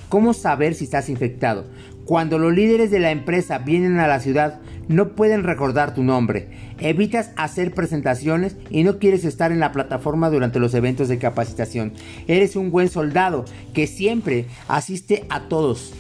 ¿Cómo 0.09 0.33
saber 0.33 0.75
si 0.75 0.85
estás 0.85 1.11
infectado? 1.11 1.67
Cuando 2.07 2.39
los 2.39 2.55
líderes 2.55 2.91
de 2.91 2.99
la 2.99 3.11
empresa 3.11 3.59
vienen 3.59 3.99
a 3.99 4.09
la 4.09 4.21
ciudad, 4.21 4.61
no 4.89 5.11
pueden 5.11 5.45
recordar 5.45 5.95
tu 5.95 6.03
nombre. 6.03 6.49
Evitas 6.79 7.31
hacer 7.37 7.73
presentaciones 7.75 8.57
y 8.71 8.83
no 8.83 8.99
quieres 8.99 9.25
estar 9.25 9.53
en 9.53 9.61
la 9.61 9.73
plataforma 9.73 10.31
durante 10.31 10.59
los 10.59 10.75
eventos 10.75 11.09
de 11.09 11.19
capacitación. 11.19 11.93
Eres 12.27 12.57
un 12.57 12.71
buen 12.71 12.89
soldado 12.89 13.45
que 13.75 13.87
siempre 13.87 14.47
asiste 14.67 15.25
a 15.29 15.49
todos 15.49 15.93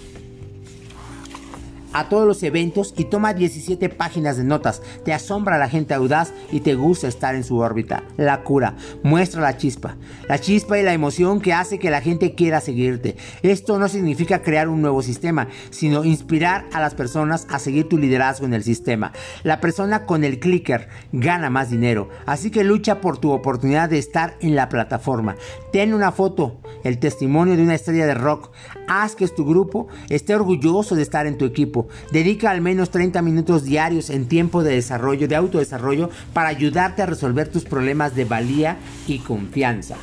a 1.92 2.09
todos 2.09 2.26
los 2.26 2.42
eventos 2.42 2.92
y 2.97 3.04
toma 3.04 3.35
17 3.35 3.88
páginas 3.88 4.37
de 4.37 4.45
notas. 4.45 4.83
Te 5.04 5.12
asombra 5.12 5.59
la 5.59 5.68
gente 5.68 5.95
audaz 5.95 6.33
y 6.52 6.61
te 6.61 6.75
gusta 6.75 7.09
estar 7.09 7.35
en 7.35 7.45
su 7.45 7.59
órbita. 7.59 8.02
La 8.16 8.42
cura 8.42 8.75
muestra 9.02 9.40
la 9.40 9.57
chispa. 9.57 9.97
La 10.28 10.38
chispa 10.38 10.78
y 10.78 10.83
la 10.83 10.92
emoción 10.92 11.40
que 11.40 11.52
hace 11.52 11.78
que 11.78 11.90
la 11.90 12.00
gente 12.00 12.35
quiera 12.35 12.61
seguirte. 12.61 13.16
Esto 13.42 13.78
no 13.78 13.88
significa 13.88 14.42
crear 14.42 14.68
un 14.68 14.83
nuevo 14.83 15.02
sistema, 15.02 15.49
sino 15.71 16.04
inspirar 16.04 16.66
a 16.73 16.80
las 16.80 16.95
personas 16.95 17.47
a 17.50 17.59
seguir 17.59 17.88
tu 17.88 17.99
liderazgo 17.99 18.47
en 18.47 18.54
el 18.54 18.64
sistema. 18.64 19.12
La 19.42 19.61
persona 19.61 20.04
con 20.04 20.25
el 20.25 20.40
clicker 20.40 20.88
gana 21.12 21.50
más 21.50 21.71
dinero, 21.71 22.09
así 22.26 22.50
que 22.50 22.64
lucha 22.64 23.00
por 23.00 23.18
tu 23.18 23.30
oportunidad 23.30 23.88
de 23.88 23.99
estar 23.99 24.37
en 24.40 24.57
la 24.57 24.68
plataforma. 24.68 25.37
Ten 25.73 25.95
una 25.95 26.12
foto, 26.12 26.61
el 26.85 26.99
testimonio 26.99 27.57
de 27.57 27.62
una 27.62 27.75
estrella 27.75 28.07
de 28.07 28.14
rock. 28.14 28.50
Haz 28.88 29.14
que 29.14 29.28
tu 29.28 29.45
grupo 29.45 29.88
esté 30.09 30.35
orgulloso 30.35 30.95
de 30.95 31.02
estar 31.02 31.26
en 31.26 31.37
tu 31.37 31.45
equipo 31.45 31.77
Dedica 32.12 32.50
al 32.50 32.61
menos 32.61 32.90
30 32.90 33.23
minutos 33.23 33.64
diarios 33.64 34.11
en 34.11 34.26
tiempo 34.26 34.62
de 34.62 34.75
desarrollo, 34.75 35.28
de 35.28 35.37
autodesarrollo, 35.37 36.11
para 36.32 36.49
ayudarte 36.49 37.02
a 37.02 37.06
resolver 37.06 37.49
tus 37.49 37.64
problemas 37.64 38.14
de 38.14 38.25
valía 38.25 38.78
y 39.06 39.18
confianza. 39.20 39.97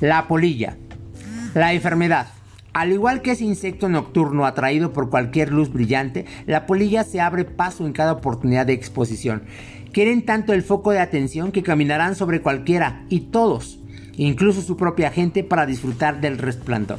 La 0.00 0.28
polilla. 0.28 0.76
La 1.54 1.72
enfermedad. 1.72 2.28
Al 2.72 2.92
igual 2.92 3.22
que 3.22 3.32
ese 3.32 3.44
insecto 3.44 3.88
nocturno 3.88 4.46
atraído 4.46 4.92
por 4.92 5.10
cualquier 5.10 5.50
luz 5.52 5.72
brillante, 5.72 6.26
la 6.46 6.66
polilla 6.66 7.02
se 7.02 7.20
abre 7.20 7.44
paso 7.44 7.86
en 7.86 7.92
cada 7.92 8.12
oportunidad 8.12 8.66
de 8.66 8.74
exposición. 8.74 9.42
Quieren 9.92 10.24
tanto 10.24 10.52
el 10.52 10.62
foco 10.62 10.92
de 10.92 11.00
atención 11.00 11.50
que 11.50 11.62
caminarán 11.62 12.14
sobre 12.14 12.40
cualquiera 12.42 13.04
y 13.08 13.20
todos, 13.20 13.80
incluso 14.16 14.62
su 14.62 14.76
propia 14.76 15.10
gente, 15.10 15.42
para 15.42 15.66
disfrutar 15.66 16.20
del 16.20 16.38
resplandor. 16.38 16.98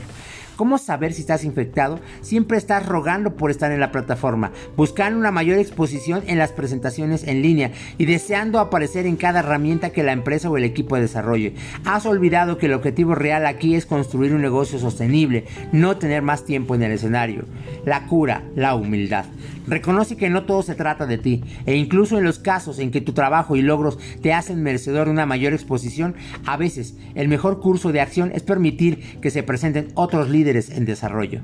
¿Cómo 0.60 0.78
saber 0.78 1.14
si 1.14 1.22
estás 1.22 1.46
infectado? 1.46 2.02
Siempre 2.20 2.58
estás 2.58 2.86
rogando 2.86 3.38
por 3.38 3.50
estar 3.50 3.72
en 3.72 3.80
la 3.80 3.94
plataforma, 3.94 4.52
buscando 4.76 5.18
una 5.18 5.32
mayor 5.32 5.58
exposición 5.58 6.22
en 6.28 6.38
las 6.38 6.52
presentaciones 6.52 7.24
en 7.24 7.42
línea 7.42 7.72
y 7.98 8.04
deseando 8.04 8.60
aparecer 8.60 9.06
en 9.06 9.16
cada 9.16 9.40
herramienta 9.40 9.92
que 9.92 10.04
la 10.04 10.12
empresa 10.12 10.50
o 10.50 10.58
el 10.58 10.66
equipo 10.66 10.98
desarrolle. 10.98 11.54
Has 11.86 12.06
olvidado 12.06 12.58
que 12.58 12.66
el 12.66 12.74
objetivo 12.74 13.16
real 13.16 13.46
aquí 13.46 13.74
es 13.74 13.86
construir 13.86 14.34
un 14.34 14.42
negocio 14.42 14.80
sostenible, 14.80 15.46
no 15.72 15.96
tener 15.96 16.24
más 16.24 16.44
tiempo 16.44 16.76
en 16.76 16.84
el 16.84 16.92
escenario. 16.92 17.46
La 17.86 18.06
cura, 18.08 18.44
la 18.58 18.76
humildad. 18.76 19.28
Reconoce 19.70 20.18
que 20.18 20.30
no 20.30 20.46
todo 20.46 20.64
se 20.64 20.74
trata 20.74 21.06
de 21.06 21.20
ti, 21.20 21.44
e 21.68 21.76
incluso 21.76 22.18
en 22.18 22.24
los 22.24 22.40
casos 22.40 22.80
en 22.80 22.90
que 22.90 23.02
tu 23.02 23.14
trabajo 23.14 23.56
y 23.56 23.62
logros 23.62 24.00
te 24.22 24.34
hacen 24.34 24.64
merecedor 24.64 25.06
de 25.06 25.12
una 25.12 25.28
mayor 25.28 25.54
exposición, 25.54 26.16
a 26.46 26.58
veces 26.58 26.96
el 27.14 27.28
mejor 27.28 27.60
curso 27.60 27.92
de 27.92 28.02
acción 28.02 28.32
es 28.34 28.42
permitir 28.42 29.20
que 29.22 29.30
se 29.30 29.44
presenten 29.44 29.90
otros 29.94 30.30
líderes 30.30 30.72
en 30.72 30.86
desarrollo. 30.86 31.42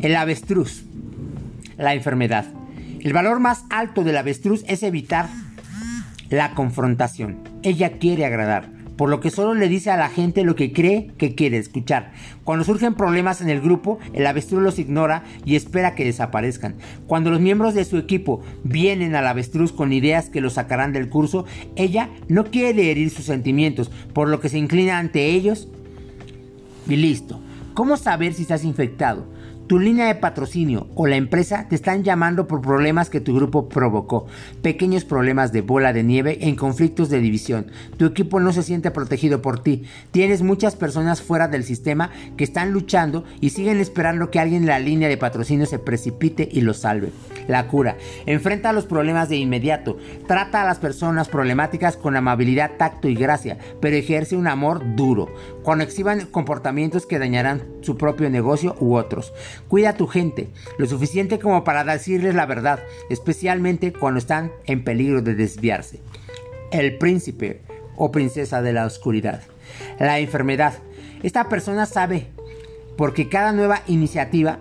El 0.00 0.16
avestruz, 0.16 0.84
la 1.76 1.94
enfermedad. 1.94 2.46
El 3.00 3.12
valor 3.12 3.38
más 3.38 3.64
alto 3.68 4.02
del 4.02 4.16
avestruz 4.16 4.64
es 4.66 4.82
evitar 4.82 5.28
la 6.30 6.54
confrontación. 6.54 7.38
Ella 7.62 7.98
quiere 7.98 8.24
agradar 8.24 8.77
por 8.98 9.08
lo 9.08 9.20
que 9.20 9.30
solo 9.30 9.54
le 9.54 9.68
dice 9.68 9.92
a 9.92 9.96
la 9.96 10.10
gente 10.10 10.42
lo 10.42 10.56
que 10.56 10.72
cree 10.72 11.12
que 11.16 11.36
quiere 11.36 11.56
escuchar. 11.56 12.10
Cuando 12.42 12.64
surgen 12.64 12.94
problemas 12.94 13.40
en 13.40 13.48
el 13.48 13.60
grupo, 13.60 14.00
el 14.12 14.26
avestruz 14.26 14.60
los 14.60 14.80
ignora 14.80 15.22
y 15.44 15.54
espera 15.54 15.94
que 15.94 16.04
desaparezcan. 16.04 16.74
Cuando 17.06 17.30
los 17.30 17.40
miembros 17.40 17.74
de 17.74 17.84
su 17.84 17.96
equipo 17.96 18.42
vienen 18.64 19.14
al 19.14 19.28
avestruz 19.28 19.72
con 19.72 19.92
ideas 19.92 20.30
que 20.30 20.40
lo 20.40 20.50
sacarán 20.50 20.92
del 20.92 21.08
curso, 21.08 21.46
ella 21.76 22.10
no 22.26 22.46
quiere 22.46 22.90
herir 22.90 23.10
sus 23.10 23.24
sentimientos, 23.24 23.88
por 24.12 24.28
lo 24.28 24.40
que 24.40 24.48
se 24.48 24.58
inclina 24.58 24.98
ante 24.98 25.26
ellos 25.26 25.68
y 26.88 26.96
listo. 26.96 27.40
¿Cómo 27.74 27.96
saber 27.96 28.34
si 28.34 28.42
estás 28.42 28.64
infectado? 28.64 29.37
Tu 29.68 29.78
línea 29.78 30.06
de 30.06 30.14
patrocinio 30.14 30.86
o 30.94 31.06
la 31.06 31.16
empresa 31.16 31.66
te 31.68 31.74
están 31.74 32.02
llamando 32.02 32.48
por 32.48 32.62
problemas 32.62 33.10
que 33.10 33.20
tu 33.20 33.34
grupo 33.34 33.68
provocó, 33.68 34.26
pequeños 34.62 35.04
problemas 35.04 35.52
de 35.52 35.60
bola 35.60 35.92
de 35.92 36.02
nieve 36.02 36.38
en 36.40 36.56
conflictos 36.56 37.10
de 37.10 37.20
división. 37.20 37.66
Tu 37.98 38.06
equipo 38.06 38.40
no 38.40 38.54
se 38.54 38.62
siente 38.62 38.90
protegido 38.90 39.42
por 39.42 39.62
ti. 39.62 39.82
Tienes 40.10 40.40
muchas 40.40 40.74
personas 40.74 41.20
fuera 41.20 41.48
del 41.48 41.64
sistema 41.64 42.10
que 42.38 42.44
están 42.44 42.72
luchando 42.72 43.24
y 43.42 43.50
siguen 43.50 43.78
esperando 43.78 44.30
que 44.30 44.40
alguien 44.40 44.62
en 44.62 44.68
la 44.68 44.78
línea 44.78 45.10
de 45.10 45.18
patrocinio 45.18 45.66
se 45.66 45.78
precipite 45.78 46.48
y 46.50 46.62
los 46.62 46.78
salve. 46.78 47.12
La 47.48 47.66
cura. 47.66 47.96
Enfrenta 48.26 48.72
los 48.72 48.86
problemas 48.86 49.28
de 49.28 49.36
inmediato. 49.36 49.98
Trata 50.28 50.62
a 50.62 50.66
las 50.66 50.78
personas 50.78 51.28
problemáticas 51.28 51.96
con 51.96 52.14
amabilidad, 52.14 52.72
tacto 52.76 53.08
y 53.08 53.14
gracia, 53.14 53.58
pero 53.80 53.96
ejerce 53.96 54.36
un 54.36 54.46
amor 54.46 54.94
duro. 54.94 55.34
Cuando 55.64 55.82
exhiban 55.82 56.26
comportamientos 56.26 57.06
que 57.06 57.18
dañarán 57.18 57.62
su 57.80 57.96
propio 57.96 58.30
negocio 58.30 58.76
u 58.78 58.94
otros. 58.94 59.32
Cuida 59.66 59.90
a 59.90 59.96
tu 59.96 60.06
gente, 60.06 60.50
lo 60.76 60.86
suficiente 60.86 61.38
como 61.38 61.64
para 61.64 61.84
decirles 61.84 62.34
la 62.34 62.46
verdad, 62.46 62.80
especialmente 63.08 63.92
cuando 63.92 64.18
están 64.18 64.52
en 64.66 64.84
peligro 64.84 65.22
de 65.22 65.34
desviarse. 65.34 66.00
El 66.70 66.98
príncipe 66.98 67.62
o 67.96 68.12
princesa 68.12 68.60
de 68.60 68.74
la 68.74 68.84
oscuridad. 68.84 69.40
La 69.98 70.18
enfermedad. 70.18 70.74
Esta 71.22 71.48
persona 71.48 71.86
sabe 71.86 72.28
porque 72.98 73.28
cada 73.28 73.52
nueva 73.52 73.82
iniciativa 73.86 74.58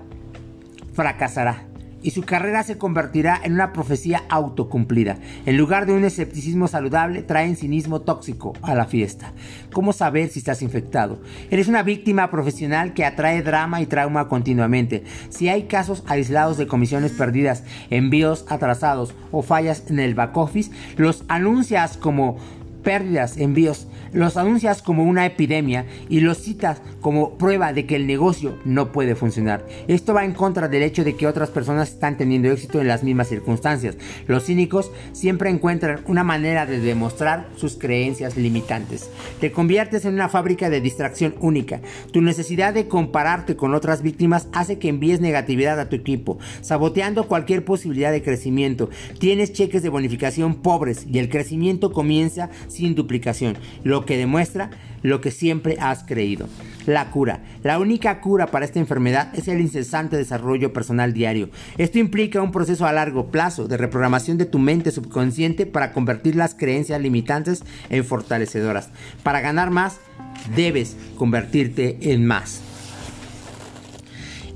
fracasará 0.94 1.67
y 2.08 2.12
su 2.12 2.24
carrera 2.24 2.64
se 2.64 2.78
convertirá 2.78 3.38
en 3.44 3.52
una 3.52 3.74
profecía 3.74 4.24
autocumplida. 4.30 5.18
En 5.46 5.58
lugar 5.58 5.86
de 5.86 5.92
un 5.92 6.06
escepticismo 6.06 6.70
saludable, 6.70 7.22
traen 7.22 7.58
cinismo 7.58 8.00
tóxico 8.00 8.54
a 8.62 8.76
la 8.76 8.86
fiesta. 8.86 9.34
¿Cómo 9.74 9.92
saber 9.92 10.30
si 10.30 10.40
estás 10.40 10.62
infectado? 10.62 11.20
Eres 11.52 11.68
una 11.68 11.84
víctima 11.84 12.32
profesional 12.32 12.94
que 12.94 13.04
atrae 13.04 13.42
drama 13.42 13.82
y 13.82 13.88
trauma 13.88 14.30
continuamente. 14.30 15.04
Si 15.28 15.50
hay 15.50 15.64
casos 15.64 16.06
aislados 16.08 16.58
de 16.58 16.66
comisiones 16.66 17.12
perdidas, 17.12 17.66
envíos 17.90 18.46
atrasados 18.48 19.14
o 19.34 19.42
fallas 19.42 19.84
en 19.90 20.00
el 20.00 20.16
back 20.16 20.38
office, 20.38 20.72
los 20.96 21.26
anuncias 21.28 21.98
como 21.98 22.38
pérdidas, 22.84 23.36
envíos 23.36 23.86
los 24.14 24.38
anuncias 24.38 24.82
como 24.82 25.04
una 25.04 25.26
epidemia 25.26 25.86
y 26.10 26.20
los 26.20 26.38
citas 26.38 26.82
como 27.02 27.38
prueba 27.38 27.74
de 27.74 27.86
que 27.86 27.96
el 27.96 28.08
negocio 28.08 28.58
no 28.66 28.92
puede 28.92 29.16
funcionar. 29.16 29.66
Esto 29.88 30.14
va 30.14 30.26
en 30.26 30.34
contra 30.34 30.68
del 30.68 30.84
hecho 30.84 31.04
de 31.04 31.16
que 31.16 31.28
otras 31.28 31.50
personas 31.50 31.90
están 31.90 32.18
teniendo 32.18 32.52
éxito 32.52 32.82
en 32.82 32.88
las 32.88 33.04
mismas 33.04 33.30
circunstancias. 33.30 33.98
Los 34.28 34.46
cínicos 34.46 34.92
siempre 35.14 35.50
encuentran 35.50 36.02
una 36.08 36.24
manera 36.24 36.66
de 36.66 36.80
demostrar 36.80 37.48
sus 37.56 37.78
creencias 37.78 38.38
limitantes. 38.38 39.10
Te 39.40 39.52
conviertes 39.52 40.06
en 40.06 40.14
una 40.14 40.30
fábrica 40.30 40.70
de 40.70 40.82
distracción 40.82 41.36
única. 41.40 41.82
Tu 42.12 42.22
necesidad 42.22 42.74
de 42.74 42.88
compararte 42.88 43.56
con 43.56 43.74
otras 43.74 44.02
víctimas 44.02 44.48
hace 44.54 44.80
que 44.80 44.90
envíes 44.90 45.22
negatividad 45.22 45.80
a 45.80 45.90
tu 45.90 45.96
equipo, 45.96 46.38
saboteando 46.62 47.28
cualquier 47.28 47.66
posibilidad 47.66 48.12
de 48.12 48.24
crecimiento. 48.24 48.90
Tienes 49.20 49.54
cheques 49.54 49.84
de 49.84 49.90
bonificación 49.90 50.56
pobres 50.56 51.06
y 51.10 51.20
el 51.20 51.30
crecimiento 51.30 51.92
comienza 51.92 52.50
sin 52.68 52.96
duplicación 52.96 53.58
lo 53.98 54.06
que 54.06 54.18
demuestra 54.18 54.70
lo 55.02 55.22
que 55.22 55.32
siempre 55.32 55.78
has 55.80 56.04
creído. 56.04 56.48
La 56.86 57.10
cura. 57.10 57.42
La 57.64 57.80
única 57.80 58.22
cura 58.22 58.48
para 58.48 58.66
esta 58.66 58.80
enfermedad 58.80 59.34
es 59.34 59.48
el 59.48 59.60
incesante 59.60 60.18
desarrollo 60.18 60.72
personal 60.72 61.14
diario. 61.14 61.50
Esto 61.78 61.98
implica 61.98 62.42
un 62.42 62.52
proceso 62.52 62.86
a 62.86 62.94
largo 62.94 63.32
plazo 63.32 63.68
de 63.68 63.78
reprogramación 63.78 64.38
de 64.38 64.46
tu 64.46 64.60
mente 64.60 64.92
subconsciente 64.92 65.66
para 65.66 65.94
convertir 65.94 66.36
las 66.36 66.54
creencias 66.54 67.02
limitantes 67.02 67.64
en 67.90 68.06
fortalecedoras. 68.06 68.90
Para 69.24 69.42
ganar 69.42 69.72
más, 69.72 70.00
debes 70.56 70.96
convertirte 71.18 71.98
en 72.14 72.26
más. 72.26 72.62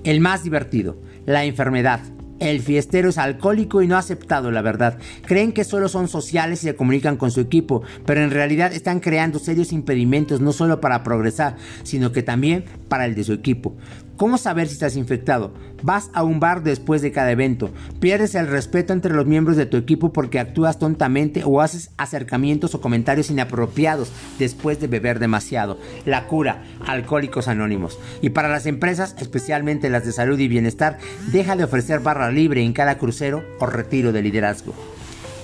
El 0.04 0.20
más 0.20 0.44
divertido. 0.44 0.98
La 1.26 1.46
enfermedad. 1.46 2.02
El 2.42 2.60
fiestero 2.60 3.10
es 3.10 3.20
alcohólico 3.20 3.84
y 3.84 3.88
no 3.88 3.96
ha 3.96 4.00
aceptado 4.00 4.50
la 4.50 4.64
verdad. 4.64 4.98
Creen 5.28 5.52
que 5.52 5.64
solo 5.64 5.88
son 5.88 6.08
sociales 6.08 6.64
y 6.64 6.68
se 6.68 6.76
comunican 6.76 7.16
con 7.16 7.30
su 7.30 7.40
equipo, 7.40 7.84
pero 8.04 8.24
en 8.24 8.32
realidad 8.32 8.74
están 8.74 9.00
creando 9.00 9.38
serios 9.38 9.72
impedimentos 9.72 10.42
no 10.42 10.52
solo 10.52 10.82
para 10.82 11.04
progresar, 11.04 11.56
sino 11.84 12.12
que 12.12 12.24
también 12.24 12.66
para 12.90 13.06
el 13.06 13.14
de 13.14 13.26
su 13.26 13.34
equipo. 13.34 13.76
¿Cómo 14.18 14.38
saber 14.38 14.68
si 14.68 14.74
estás 14.74 14.96
infectado? 14.96 15.54
Vas 15.82 16.12
a 16.14 16.24
un 16.24 16.40
bar 16.40 16.62
después 16.62 17.02
de 17.02 17.12
cada 17.12 17.32
evento. 17.32 17.72
Pierdes 18.00 18.36
el 18.36 18.48
respeto 18.48 18.94
entre 18.94 19.14
los 19.14 19.26
miembros 19.26 19.58
de 19.58 19.66
tu 19.66 19.78
equipo 19.78 20.14
porque 20.14 20.40
actúas 20.40 20.78
tontamente 20.78 21.44
o 21.44 21.62
haces 21.62 21.92
acercamientos 21.98 22.76
o 22.76 22.82
comentarios 22.82 23.32
inapropiados 23.32 24.12
después 24.38 24.80
de 24.80 24.88
beber 24.88 25.18
demasiado. 25.18 25.80
La 26.06 26.28
cura, 26.28 26.64
alcohólicos 26.86 27.48
anónimos. 27.48 27.98
Y 28.22 28.30
para 28.30 28.50
las 28.50 28.68
empresas, 28.68 29.16
especialmente 29.20 29.90
las 29.90 30.06
de 30.06 30.12
salud 30.12 30.38
y 30.38 30.48
bienestar, 30.48 31.00
deja 31.32 31.56
de 31.56 31.64
ofrecer 31.64 32.02
barra 32.02 32.30
libre 32.32 32.64
en 32.64 32.74
cada 32.74 32.98
crucero 32.98 33.44
o 33.60 33.66
retiro 33.66 34.12
de 34.12 34.22
liderazgo. 34.22 34.76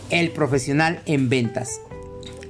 El 0.10 0.32
profesional 0.32 1.02
en 1.06 1.30
ventas 1.30 1.82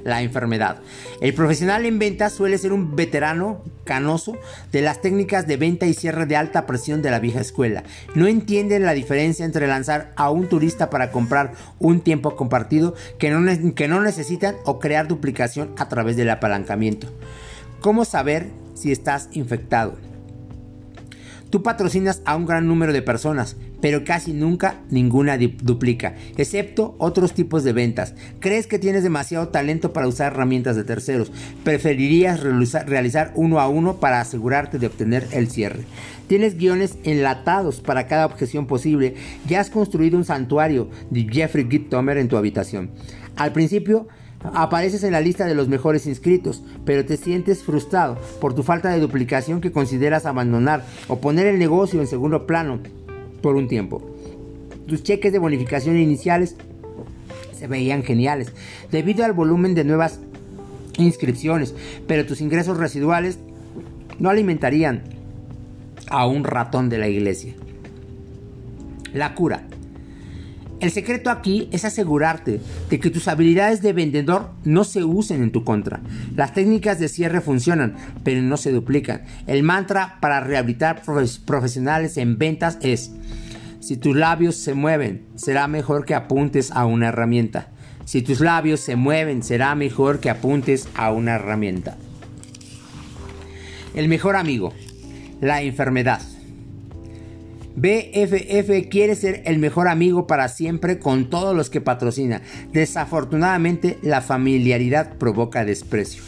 la 0.07 0.21
enfermedad. 0.21 0.77
El 1.19 1.33
profesional 1.33 1.85
en 1.85 1.99
ventas 1.99 2.33
suele 2.33 2.57
ser 2.57 2.71
un 2.71 2.95
veterano 2.95 3.61
canoso 3.83 4.37
de 4.71 4.81
las 4.81 5.01
técnicas 5.01 5.47
de 5.47 5.57
venta 5.57 5.85
y 5.85 5.93
cierre 5.93 6.25
de 6.25 6.37
alta 6.37 6.65
presión 6.65 7.01
de 7.01 7.11
la 7.11 7.19
vieja 7.19 7.41
escuela. 7.41 7.83
No 8.15 8.25
entienden 8.27 8.85
la 8.85 8.93
diferencia 8.93 9.45
entre 9.45 9.67
lanzar 9.67 10.13
a 10.15 10.29
un 10.29 10.47
turista 10.47 10.89
para 10.89 11.11
comprar 11.11 11.53
un 11.79 11.99
tiempo 11.99 12.37
compartido 12.37 12.95
que 13.19 13.29
no, 13.29 13.45
que 13.75 13.87
no 13.89 14.01
necesitan 14.01 14.55
o 14.63 14.79
crear 14.79 15.09
duplicación 15.09 15.73
a 15.77 15.89
través 15.89 16.15
del 16.15 16.29
apalancamiento. 16.29 17.07
¿Cómo 17.81 18.05
saber 18.05 18.47
si 18.75 18.93
estás 18.93 19.27
infectado? 19.33 20.06
Tú 21.49 21.63
patrocinas 21.63 22.21
a 22.25 22.35
un 22.35 22.45
gran 22.45 22.67
número 22.67 22.91
de 22.91 23.01
personas, 23.01 23.55
pero 23.81 24.03
casi 24.03 24.33
nunca 24.33 24.81
ninguna 24.89 25.37
duplica, 25.37 26.15
excepto 26.35 26.95
otros 26.97 27.33
tipos 27.33 27.63
de 27.63 27.73
ventas. 27.73 28.15
Crees 28.39 28.67
que 28.67 28.79
tienes 28.79 29.03
demasiado 29.03 29.47
talento 29.47 29.93
para 29.93 30.07
usar 30.07 30.33
herramientas 30.33 30.75
de 30.75 30.83
terceros. 30.83 31.31
Preferirías 31.63 32.41
realizar 32.41 33.31
uno 33.35 33.59
a 33.59 33.69
uno 33.69 33.97
para 33.99 34.19
asegurarte 34.19 34.77
de 34.77 34.87
obtener 34.87 35.27
el 35.31 35.49
cierre. 35.49 35.85
Tienes 36.27 36.57
guiones 36.57 36.97
enlatados 37.05 37.79
para 37.79 38.07
cada 38.07 38.25
objeción 38.25 38.67
posible 38.67 39.15
Ya 39.47 39.61
has 39.61 39.69
construido 39.69 40.17
un 40.17 40.25
santuario 40.25 40.89
de 41.09 41.27
Jeffrey 41.31 41.67
Gittomer 41.69 42.17
en 42.17 42.27
tu 42.27 42.35
habitación. 42.35 42.91
Al 43.37 43.53
principio 43.53 44.07
Apareces 44.43 45.03
en 45.03 45.11
la 45.11 45.21
lista 45.21 45.45
de 45.45 45.55
los 45.55 45.67
mejores 45.67 46.05
inscritos, 46.05 46.63
pero 46.85 47.05
te 47.05 47.17
sientes 47.17 47.63
frustrado 47.63 48.17
por 48.39 48.53
tu 48.53 48.63
falta 48.63 48.89
de 48.89 48.99
duplicación 48.99 49.61
que 49.61 49.71
consideras 49.71 50.25
abandonar 50.25 50.85
o 51.07 51.19
poner 51.19 51.47
el 51.47 51.59
negocio 51.59 51.99
en 51.99 52.07
segundo 52.07 52.45
plano 52.45 52.79
por 53.41 53.55
un 53.55 53.67
tiempo. 53.67 54.01
tus 54.87 55.03
cheques 55.03 55.33
de 55.33 55.39
bonificación 55.39 55.97
iniciales 55.97 56.55
se 57.57 57.67
veían 57.67 58.03
geniales 58.03 58.53
debido 58.89 59.25
al 59.25 59.33
volumen 59.33 59.75
de 59.75 59.83
nuevas 59.83 60.19
inscripciones, 60.97 61.75
pero 62.07 62.25
tus 62.25 62.41
ingresos 62.41 62.77
residuales 62.77 63.39
no 64.19 64.29
alimentarían 64.29 65.03
a 66.09 66.25
un 66.25 66.43
ratón 66.43 66.89
de 66.89 66.97
la 66.97 67.07
iglesia. 67.07 67.53
La 69.13 69.35
cura. 69.35 69.67
El 70.79 70.91
secreto 70.91 71.31
aquí 71.31 71.69
es 71.71 71.85
asegurarte 71.85 72.61
de 72.89 72.99
que 72.99 73.09
tus 73.09 73.27
habilidades 73.27 73.81
de 73.81 73.93
vendedor 73.93 74.51
no 74.63 74.83
se 74.83 75.03
usen 75.03 75.41
en 75.41 75.51
tu 75.51 75.63
contra. 75.63 76.01
Las 76.35 76.53
técnicas 76.53 76.99
de 76.99 77.07
cierre 77.07 77.41
funcionan, 77.41 77.95
pero 78.23 78.43
no 78.43 78.57
se 78.57 78.71
duplican. 78.71 79.23
El 79.47 79.63
mantra 79.63 80.19
para 80.21 80.39
rehabilitar 80.39 81.01
profesionales 81.45 82.17
en 82.17 82.37
ventas 82.37 82.77
es, 82.81 83.11
si 83.79 83.97
tus 83.97 84.15
labios 84.15 84.55
se 84.55 84.75
mueven, 84.75 85.25
será 85.35 85.67
mejor 85.67 86.05
que 86.05 86.13
apuntes 86.13 86.71
a 86.71 86.85
una 86.85 87.07
herramienta. 87.07 87.69
Si 88.05 88.21
tus 88.21 88.39
labios 88.39 88.79
se 88.79 88.95
mueven, 88.95 89.41
será 89.41 89.73
mejor 89.73 90.19
que 90.19 90.29
apuntes 90.29 90.87
a 90.93 91.11
una 91.11 91.35
herramienta. 91.35 91.97
El 93.95 94.09
mejor 94.09 94.35
amigo, 94.35 94.73
la 95.41 95.63
enfermedad. 95.63 96.21
BFF 97.77 98.89
quiere 98.89 99.13
ser 99.13 99.43
el 99.45 99.59
mejor 99.59 99.87
amigo 99.87 100.25
para 100.25 100.47
siempre 100.47 100.97
con 100.97 101.29
todos 101.29 101.55
los 101.55 101.69
que 101.69 101.79
patrocina. 101.79 102.41
Desafortunadamente, 102.73 103.99
la 104.01 104.21
familiaridad 104.21 105.13
provoca 105.17 105.63
desprecio. 105.63 106.23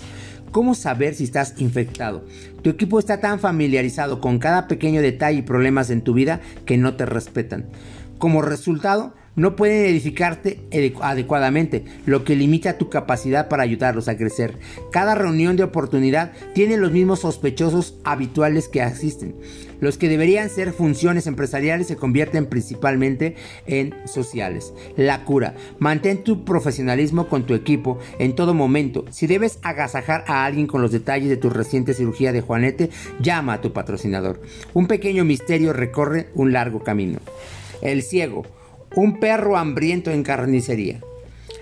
¿Cómo 0.51 0.75
saber 0.75 1.15
si 1.15 1.23
estás 1.23 1.55
infectado? 1.57 2.23
Tu 2.61 2.69
equipo 2.69 2.99
está 2.99 3.19
tan 3.19 3.39
familiarizado 3.39 4.21
con 4.21 4.37
cada 4.37 4.67
pequeño 4.67 5.01
detalle 5.01 5.39
y 5.39 5.41
problemas 5.41 5.89
en 5.89 6.03
tu 6.03 6.13
vida 6.13 6.39
que 6.65 6.77
no 6.77 6.95
te 6.95 7.07
respetan. 7.07 7.65
Como 8.19 8.43
resultado, 8.43 9.15
no 9.39 9.55
pueden 9.55 9.85
edificarte 9.85 10.59
adecuadamente, 11.01 11.85
lo 12.05 12.23
que 12.23 12.35
limita 12.35 12.77
tu 12.77 12.89
capacidad 12.89 13.47
para 13.47 13.63
ayudarlos 13.63 14.07
a 14.09 14.17
crecer. 14.17 14.57
Cada 14.91 15.15
reunión 15.15 15.55
de 15.55 15.63
oportunidad 15.63 16.33
tiene 16.53 16.75
los 16.77 16.91
mismos 16.91 17.21
sospechosos 17.21 17.95
habituales 18.03 18.67
que 18.67 18.81
asisten. 18.81 19.35
Los 19.79 19.97
que 19.97 20.09
deberían 20.09 20.49
ser 20.49 20.73
funciones 20.73 21.25
empresariales 21.25 21.87
se 21.87 21.95
convierten 21.95 22.47
principalmente 22.47 23.35
en 23.65 23.95
sociales. 24.05 24.73
La 24.97 25.23
cura. 25.23 25.55
Mantén 25.77 26.23
tu 26.25 26.43
profesionalismo 26.43 27.29
con 27.29 27.45
tu 27.45 27.53
equipo 27.53 27.97
en 28.19 28.35
todo 28.35 28.53
momento. 28.53 29.05
Si 29.09 29.25
debes 29.25 29.57
agasajar 29.61 30.25
a 30.27 30.43
alguien 30.43 30.67
con 30.67 30.81
los 30.81 30.91
detalles 30.91 31.29
de 31.29 31.37
tu 31.37 31.49
reciente 31.49 31.93
cirugía 31.93 32.33
de 32.33 32.41
Juanete, 32.41 32.89
llama 33.21 33.53
a 33.53 33.61
tu 33.61 33.71
patrocinador. 33.71 34.41
Un 34.73 34.87
pequeño 34.87 35.23
misterio 35.23 35.71
recorre 35.71 36.27
un 36.35 36.51
largo 36.51 36.83
camino. 36.83 37.19
El 37.81 38.03
ciego 38.03 38.43
un 38.95 39.19
perro 39.19 39.57
hambriento 39.57 40.11
en 40.11 40.23
carnicería. 40.23 40.99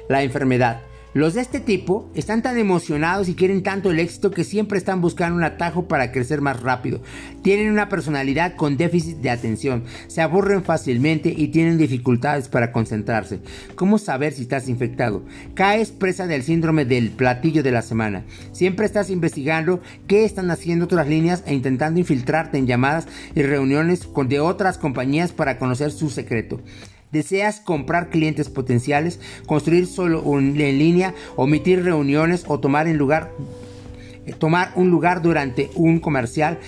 La 0.10 0.24
enfermedad. 0.24 0.82
Los 1.14 1.34
de 1.34 1.42
este 1.42 1.60
tipo 1.60 2.12
están 2.14 2.44
tan 2.44 2.60
emocionados 2.60 3.28
y 3.28 3.34
quieren 3.34 3.64
tanto 3.64 3.90
el 3.90 4.00
éxito 4.00 4.30
que 4.30 4.44
siempre 4.44 4.78
están 4.78 5.02
buscando 5.02 5.36
un 5.36 5.44
atajo 5.44 5.88
para 5.88 6.12
crecer 6.12 6.42
más 6.42 6.62
rápido. 6.62 7.02
Tienen 7.42 7.72
una 7.72 7.90
personalidad 7.90 8.56
con 8.56 8.78
déficit 8.78 9.18
de 9.18 9.32
atención, 9.32 9.84
se 10.06 10.22
aburren 10.22 10.64
fácilmente 10.64 11.34
y 11.36 11.48
tienen 11.48 11.80
dificultades 11.80 12.50
para 12.50 12.72
concentrarse. 12.72 13.40
¿Cómo 13.74 13.98
saber 13.98 14.34
si 14.34 14.44
estás 14.44 14.70
infectado? 14.70 15.24
Caes 15.56 15.90
presa 15.90 16.28
del 16.28 16.44
síndrome 16.44 16.86
del 16.86 17.10
platillo 17.10 17.64
de 17.64 17.72
la 17.72 17.82
semana. 17.82 18.24
Siempre 18.52 18.86
estás 18.86 19.10
investigando 19.10 19.82
qué 20.06 20.24
están 20.24 20.52
haciendo 20.52 20.86
otras 20.86 21.08
líneas 21.08 21.42
e 21.48 21.56
intentando 21.56 22.00
infiltrarte 22.00 22.60
en 22.60 22.68
llamadas 22.68 23.08
y 23.34 23.42
reuniones 23.42 24.08
de 24.28 24.40
otras 24.40 24.78
compañías 24.78 25.32
para 25.32 25.58
conocer 25.58 25.90
su 25.90 26.12
secreto. 26.12 26.62
¿Deseas 27.12 27.62
comprar 27.62 28.10
clientes 28.10 28.50
potenciales, 28.50 29.22
construir 29.46 29.88
solo 29.88 30.22
en 30.38 30.58
línea, 30.58 31.14
omitir 31.38 31.84
reuniones 31.84 32.44
o 32.48 32.60
tomar, 32.60 32.88
en 32.88 32.98
lugar, 32.98 33.32
eh, 34.26 34.34
tomar 34.38 34.74
un 34.76 34.90
lugar 34.90 35.22
durante 35.22 35.70
un 35.76 36.02
comercial 36.02 36.60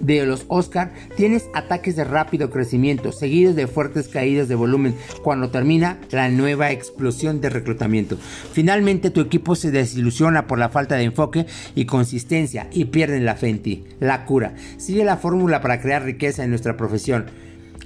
de 0.00 0.26
los 0.26 0.44
Oscar? 0.48 0.92
Tienes 1.16 1.48
ataques 1.54 1.96
de 1.96 2.04
rápido 2.04 2.50
crecimiento, 2.50 3.12
seguidos 3.12 3.56
de 3.56 3.66
fuertes 3.66 4.08
caídas 4.08 4.46
de 4.46 4.56
volumen 4.56 4.94
cuando 5.22 5.48
termina 5.48 5.98
la 6.10 6.28
nueva 6.28 6.70
explosión 6.70 7.40
de 7.40 7.48
reclutamiento. 7.48 8.18
Finalmente 8.52 9.08
tu 9.08 9.22
equipo 9.22 9.56
se 9.56 9.70
desilusiona 9.70 10.46
por 10.46 10.58
la 10.58 10.68
falta 10.68 10.96
de 10.96 11.04
enfoque 11.04 11.46
y 11.74 11.86
consistencia 11.86 12.68
y 12.72 12.84
pierden 12.84 13.24
la 13.24 13.36
fe 13.36 13.48
en 13.48 13.62
ti. 13.62 13.84
La 14.00 14.26
cura. 14.26 14.54
Sigue 14.76 15.02
la 15.02 15.16
fórmula 15.16 15.62
para 15.62 15.80
crear 15.80 16.04
riqueza 16.04 16.44
en 16.44 16.50
nuestra 16.50 16.76
profesión 16.76 17.24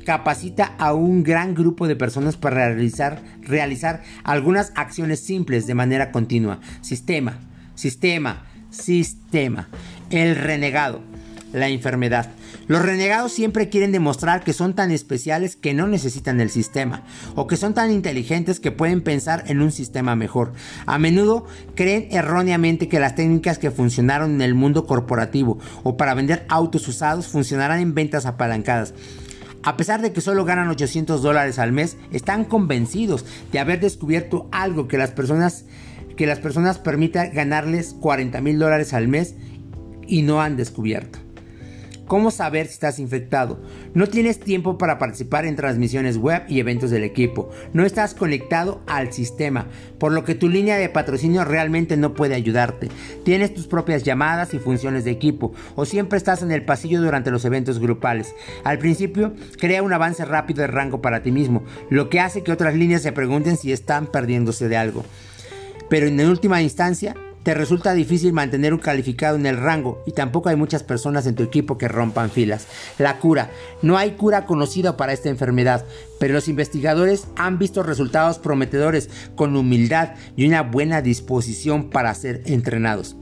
capacita 0.05 0.75
a 0.79 0.93
un 0.93 1.23
gran 1.23 1.55
grupo 1.55 1.89
de 1.89 1.97
personas 1.97 2.37
para 2.37 2.69
realizar, 2.69 3.23
realizar 3.43 4.03
algunas 4.23 4.73
acciones 4.77 5.21
simples 5.21 5.67
de 5.67 5.75
manera 5.75 6.13
continua. 6.13 6.61
Sistema, 6.81 7.39
sistema, 7.75 8.45
sistema. 8.71 9.69
El 10.11 10.37
renegado, 10.37 11.01
la 11.53 11.69
enfermedad. 11.69 12.31
Los 12.67 12.83
renegados 12.83 13.33
siempre 13.33 13.69
quieren 13.69 13.93
demostrar 13.93 14.43
que 14.43 14.55
son 14.55 14.75
tan 14.75 14.91
especiales 14.91 15.55
que 15.55 15.75
no 15.75 15.87
necesitan 15.87 16.41
el 16.41 16.49
sistema, 16.49 17.03
o 17.35 17.47
que 17.47 17.57
son 17.59 17.75
tan 17.75 17.91
inteligentes 17.91 18.59
que 18.59 18.73
pueden 18.73 19.03
pensar 19.03 19.45
en 19.49 19.61
un 19.61 19.71
sistema 19.71 20.17
mejor. 20.17 20.53
A 20.87 20.99
menudo 20.99 21.47
creen 21.75 22.09
erróneamente 22.11 22.89
que 22.89 23.01
las 23.01 23.15
técnicas 23.15 23.59
que 23.59 23.71
funcionaron 23.71 24.35
en 24.35 24.41
el 24.41 24.55
mundo 24.55 24.87
corporativo 24.87 25.59
o 25.83 25.99
para 25.99 26.15
vender 26.15 26.47
autos 26.49 26.89
usados 26.89 27.29
funcionarán 27.29 27.81
en 27.81 27.95
ventas 27.95 28.25
apalancadas. 28.25 28.95
A 29.65 29.79
pesar 29.79 30.03
de 30.03 30.13
que 30.13 30.21
solo 30.21 30.45
ganan 30.45 30.69
800 30.69 31.23
dólares 31.23 31.59
al 31.59 31.73
mes, 31.73 31.97
están 32.13 32.45
convencidos 32.45 33.25
de 33.51 33.59
haber 33.59 33.81
descubierto 33.81 34.47
algo 34.53 34.89
que 34.89 34.99
las 34.99 35.11
personas, 35.11 35.65
que 36.19 36.27
las 36.27 36.39
personas 36.39 36.79
permita 36.79 37.27
ganarles 37.27 37.95
40 37.99 38.43
mil 38.43 38.59
dólares 38.59 38.93
al 38.93 39.09
mes 39.09 39.37
y 40.07 40.21
no 40.21 40.43
han 40.43 40.59
descubierto. 40.59 41.24
¿Cómo 42.07 42.31
saber 42.31 42.67
si 42.67 42.75
estás 42.75 42.99
infectado? 42.99 43.59
No 43.95 44.07
tienes 44.07 44.39
tiempo 44.39 44.77
para 44.77 44.99
participar 44.99 45.47
en 45.47 45.57
transmisiones 45.57 46.19
web 46.19 46.43
y 46.49 46.61
eventos 46.61 46.91
del 46.91 47.03
equipo. 47.03 47.49
No 47.73 47.87
estás 47.87 48.15
conectado 48.15 48.83
al 48.87 49.11
sistema, 49.13 49.69
por 49.99 50.13
lo 50.13 50.23
que 50.23 50.35
tu 50.35 50.51
línea 50.51 50.77
de 50.77 50.91
patrocinio 50.91 51.45
realmente 51.45 51.97
no 51.97 52.13
puede 52.13 52.35
ayudarte. 52.35 52.89
Tienes 53.25 53.55
tus 53.55 53.67
propias 53.67 54.03
llamadas 54.03 54.53
y 54.53 54.59
funciones 54.59 55.05
de 55.05 55.13
equipo, 55.13 55.55
o 55.77 55.87
siempre 55.87 56.19
estás 56.19 56.43
en 56.43 56.53
el 56.53 56.67
pasillo 56.67 57.01
durante 57.01 57.31
los 57.31 57.47
eventos 57.47 57.79
grupales. 57.79 58.35
Al 58.65 58.79
principio, 58.79 59.33
crea 59.59 59.83
un 59.83 59.93
avance 59.95 60.27
rápido 60.27 60.61
de 60.61 60.67
rango 60.67 61.01
para 61.01 61.23
ti 61.23 61.33
mismo, 61.33 61.65
lo 61.89 62.11
que 62.11 62.21
hace 62.21 62.43
que 62.43 62.53
otras 62.53 62.75
líneas 62.75 63.01
se 63.01 63.13
pregunten 63.13 63.57
si 63.57 63.73
están 63.73 64.09
perdiéndose 64.09 64.69
de 64.69 64.77
algo. 64.77 65.05
Pero 65.89 66.07
en 66.07 66.21
última 66.21 66.61
instancia, 66.61 67.15
te 67.45 67.53
resulta 67.53 67.93
difícil 67.93 68.33
mantener 68.33 68.73
un 68.73 68.81
calificado 68.81 69.37
en 69.37 69.45
el 69.45 69.59
rango 69.59 70.03
y 70.07 70.13
tampoco 70.13 70.49
hay 70.49 70.57
muchas 70.57 70.83
personas 70.83 71.27
en 71.27 71.35
tu 71.35 71.43
equipo 71.43 71.77
que 71.77 71.89
rompan 71.89 72.31
filas. 72.31 72.67
La 72.99 73.19
cura. 73.19 73.51
No 73.83 73.99
hay 73.99 74.13
cura 74.13 74.47
conocida 74.47 74.97
para 74.97 75.13
esta 75.13 75.29
enfermedad, 75.29 75.85
pero 76.19 76.33
los 76.33 76.49
investigadores 76.49 77.27
han 77.37 77.59
visto 77.59 77.83
resultados 77.83 78.39
prometedores 78.39 79.11
con 79.37 79.57
humildad 79.57 80.15
y 80.37 80.47
una 80.47 80.63
buena 80.63 81.03
disposición 81.03 81.91
para 81.91 82.15
ser 82.15 82.43
entrenados. 82.47 83.15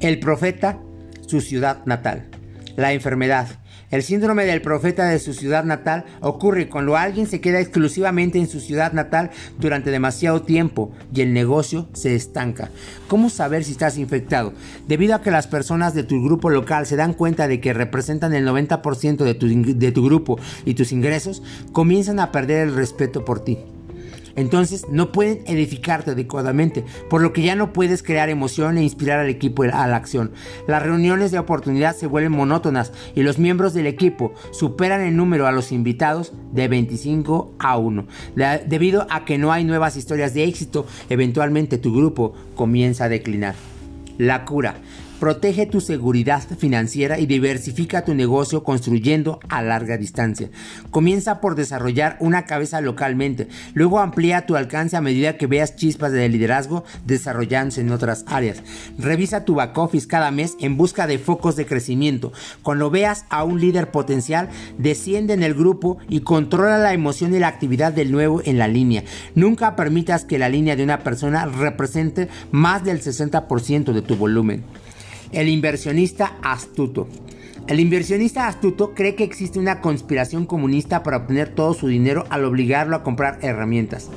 El 0.00 0.20
profeta, 0.20 0.78
su 1.26 1.40
ciudad 1.40 1.84
natal. 1.86 2.28
La 2.76 2.92
enfermedad. 2.92 3.48
El 3.90 4.04
síndrome 4.04 4.44
del 4.44 4.62
profeta 4.62 5.06
de 5.06 5.18
su 5.18 5.34
ciudad 5.34 5.64
natal 5.64 6.04
ocurre 6.20 6.68
cuando 6.68 6.96
alguien 6.96 7.26
se 7.26 7.40
queda 7.40 7.60
exclusivamente 7.60 8.38
en 8.38 8.46
su 8.46 8.60
ciudad 8.60 8.92
natal 8.92 9.30
durante 9.58 9.90
demasiado 9.90 10.42
tiempo 10.42 10.92
y 11.12 11.22
el 11.22 11.32
negocio 11.32 11.88
se 11.92 12.14
estanca. 12.14 12.70
¿Cómo 13.08 13.30
saber 13.30 13.64
si 13.64 13.72
estás 13.72 13.98
infectado? 13.98 14.52
Debido 14.86 15.16
a 15.16 15.22
que 15.22 15.32
las 15.32 15.48
personas 15.48 15.92
de 15.92 16.04
tu 16.04 16.22
grupo 16.22 16.50
local 16.50 16.86
se 16.86 16.94
dan 16.94 17.14
cuenta 17.14 17.48
de 17.48 17.60
que 17.60 17.72
representan 17.72 18.32
el 18.32 18.46
90% 18.46 19.24
de 19.24 19.34
tu, 19.34 19.48
de 19.48 19.92
tu 19.92 20.04
grupo 20.04 20.38
y 20.64 20.74
tus 20.74 20.92
ingresos, 20.92 21.42
comienzan 21.72 22.20
a 22.20 22.30
perder 22.30 22.68
el 22.68 22.74
respeto 22.76 23.24
por 23.24 23.42
ti. 23.42 23.58
Entonces 24.36 24.86
no 24.90 25.12
pueden 25.12 25.42
edificarte 25.46 26.12
adecuadamente, 26.12 26.84
por 27.08 27.22
lo 27.22 27.32
que 27.32 27.42
ya 27.42 27.54
no 27.54 27.72
puedes 27.72 28.02
crear 28.02 28.28
emoción 28.28 28.78
e 28.78 28.82
inspirar 28.82 29.20
al 29.20 29.28
equipo 29.28 29.62
a 29.62 29.86
la 29.86 29.96
acción. 29.96 30.32
Las 30.66 30.82
reuniones 30.82 31.30
de 31.30 31.38
oportunidad 31.38 31.96
se 31.96 32.06
vuelven 32.06 32.32
monótonas 32.32 32.92
y 33.14 33.22
los 33.22 33.38
miembros 33.38 33.74
del 33.74 33.86
equipo 33.86 34.32
superan 34.52 35.00
en 35.02 35.16
número 35.16 35.46
a 35.46 35.52
los 35.52 35.72
invitados 35.72 36.32
de 36.52 36.68
25 36.68 37.54
a 37.58 37.76
1. 37.76 38.06
debido 38.66 39.06
a 39.10 39.24
que 39.24 39.38
no 39.38 39.52
hay 39.52 39.64
nuevas 39.64 39.96
historias 39.96 40.34
de 40.34 40.44
éxito, 40.44 40.86
eventualmente 41.08 41.78
tu 41.78 41.94
grupo 41.94 42.34
comienza 42.54 43.04
a 43.04 43.08
declinar. 43.08 43.54
La 44.18 44.44
cura. 44.44 44.76
Protege 45.20 45.66
tu 45.66 45.82
seguridad 45.82 46.42
financiera 46.56 47.18
y 47.18 47.26
diversifica 47.26 48.06
tu 48.06 48.14
negocio 48.14 48.64
construyendo 48.64 49.38
a 49.50 49.60
larga 49.60 49.98
distancia. 49.98 50.48
Comienza 50.90 51.42
por 51.42 51.56
desarrollar 51.56 52.16
una 52.20 52.46
cabeza 52.46 52.80
localmente, 52.80 53.46
luego 53.74 53.98
amplía 53.98 54.46
tu 54.46 54.56
alcance 54.56 54.96
a 54.96 55.02
medida 55.02 55.36
que 55.36 55.46
veas 55.46 55.76
chispas 55.76 56.12
de 56.12 56.26
liderazgo 56.26 56.84
desarrollándose 57.04 57.82
en 57.82 57.90
otras 57.90 58.24
áreas. 58.28 58.62
Revisa 58.98 59.44
tu 59.44 59.56
back 59.56 59.76
office 59.76 60.08
cada 60.08 60.30
mes 60.30 60.56
en 60.58 60.78
busca 60.78 61.06
de 61.06 61.18
focos 61.18 61.54
de 61.54 61.66
crecimiento. 61.66 62.32
Cuando 62.62 62.88
veas 62.88 63.26
a 63.28 63.44
un 63.44 63.60
líder 63.60 63.90
potencial, 63.90 64.48
desciende 64.78 65.34
en 65.34 65.42
el 65.42 65.52
grupo 65.52 65.98
y 66.08 66.20
controla 66.20 66.78
la 66.78 66.94
emoción 66.94 67.34
y 67.34 67.38
la 67.38 67.48
actividad 67.48 67.92
del 67.92 68.10
nuevo 68.10 68.40
en 68.46 68.56
la 68.56 68.68
línea. 68.68 69.04
Nunca 69.34 69.76
permitas 69.76 70.24
que 70.24 70.38
la 70.38 70.48
línea 70.48 70.76
de 70.76 70.84
una 70.84 71.00
persona 71.00 71.44
represente 71.44 72.30
más 72.52 72.84
del 72.84 73.02
60% 73.02 73.92
de 73.92 74.00
tu 74.00 74.16
volumen. 74.16 74.64
El 75.32 75.48
inversionista 75.48 76.38
astuto. 76.42 77.06
El 77.68 77.78
inversionista 77.78 78.48
astuto 78.48 78.94
cree 78.94 79.14
que 79.14 79.22
existe 79.22 79.60
una 79.60 79.80
conspiración 79.80 80.44
comunista 80.44 81.04
para 81.04 81.18
obtener 81.18 81.54
todo 81.54 81.72
su 81.72 81.86
dinero 81.86 82.24
al 82.30 82.44
obligarlo 82.44 82.96
a 82.96 83.04
comprar 83.04 83.38
herramientas. 83.42 84.10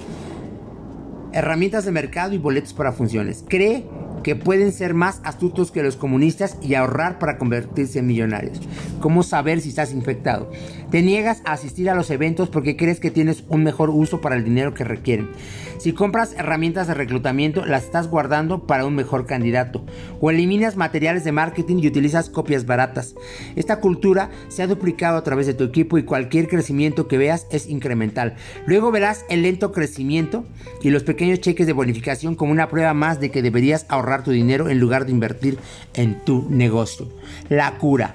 Herramientas 1.34 1.86
de 1.86 1.92
mercado 1.92 2.34
y 2.34 2.40
boletos 2.40 2.74
para 2.74 2.94
funciones. 2.94 3.46
Cree 3.48 3.86
que 4.24 4.36
pueden 4.36 4.72
ser 4.72 4.94
más 4.94 5.20
astutos 5.24 5.72
que 5.72 5.84
los 5.84 5.96
comunistas 5.96 6.58
y 6.62 6.76
ahorrar 6.76 7.20
para 7.20 7.38
convertirse 7.38 8.00
en 8.00 8.08
millonarios. 8.08 8.62
¿Cómo 9.00 9.22
saber 9.22 9.62
si 9.62 9.70
estás 9.70 9.94
infectado? 9.94 10.50
Te 10.90 11.02
niegas 11.02 11.42
a 11.46 11.54
asistir 11.54 11.90
a 11.90 11.96
los 11.96 12.10
eventos 12.10 12.50
porque 12.50 12.78
crees 12.78 13.00
que 13.00 13.12
tienes 13.12 13.44
un 13.50 13.64
mejor 13.64 13.90
uso 13.90 14.22
para 14.22 14.36
el 14.36 14.44
dinero 14.44 14.74
que 14.74 14.84
requieren. 14.84 15.30
Si 15.78 15.92
compras 15.92 16.34
herramientas 16.38 16.88
de 16.88 16.94
reclutamiento, 16.94 17.66
las 17.66 17.84
estás 17.84 18.08
guardando 18.08 18.66
para 18.68 18.86
un 18.86 18.96
mejor 18.96 19.26
candidato. 19.26 19.84
O 20.22 20.32
eliminas 20.32 20.78
materiales 20.78 21.24
de 21.24 21.32
marketing 21.34 21.78
y 21.82 21.88
utilizas 21.88 22.30
copias 22.30 22.66
baratas. 22.66 23.16
Esta 23.56 23.82
cultura 23.82 24.30
se 24.48 24.64
ha 24.64 24.68
duplicado 24.68 25.18
a 25.18 25.24
través 25.24 25.48
de 25.48 25.54
tu 25.54 25.66
equipo 25.66 25.98
y 25.98 26.04
cualquier 26.04 26.48
crecimiento 26.48 27.08
que 27.08 27.18
veas 27.18 27.48
es 27.52 27.68
incremental. 27.68 28.36
Luego 28.66 28.92
verás 28.92 29.26
el 29.30 29.42
lento 29.42 29.72
crecimiento 29.72 30.46
y 30.82 30.90
los 30.90 31.04
pequeños 31.04 31.42
cheques 31.42 31.68
de 31.68 31.74
bonificación 31.74 32.36
como 32.36 32.52
una 32.52 32.70
prueba 32.70 32.94
más 32.94 33.20
de 33.20 33.32
que 33.32 33.42
deberías 33.42 33.86
ahorrar 33.90 34.13
tu 34.22 34.30
dinero 34.30 34.70
en 34.70 34.80
lugar 34.80 35.08
de 35.08 35.12
invertir 35.12 35.58
en 35.96 36.24
tu 36.24 36.46
negocio. 36.50 37.08
La 37.50 37.78
cura. 37.80 38.14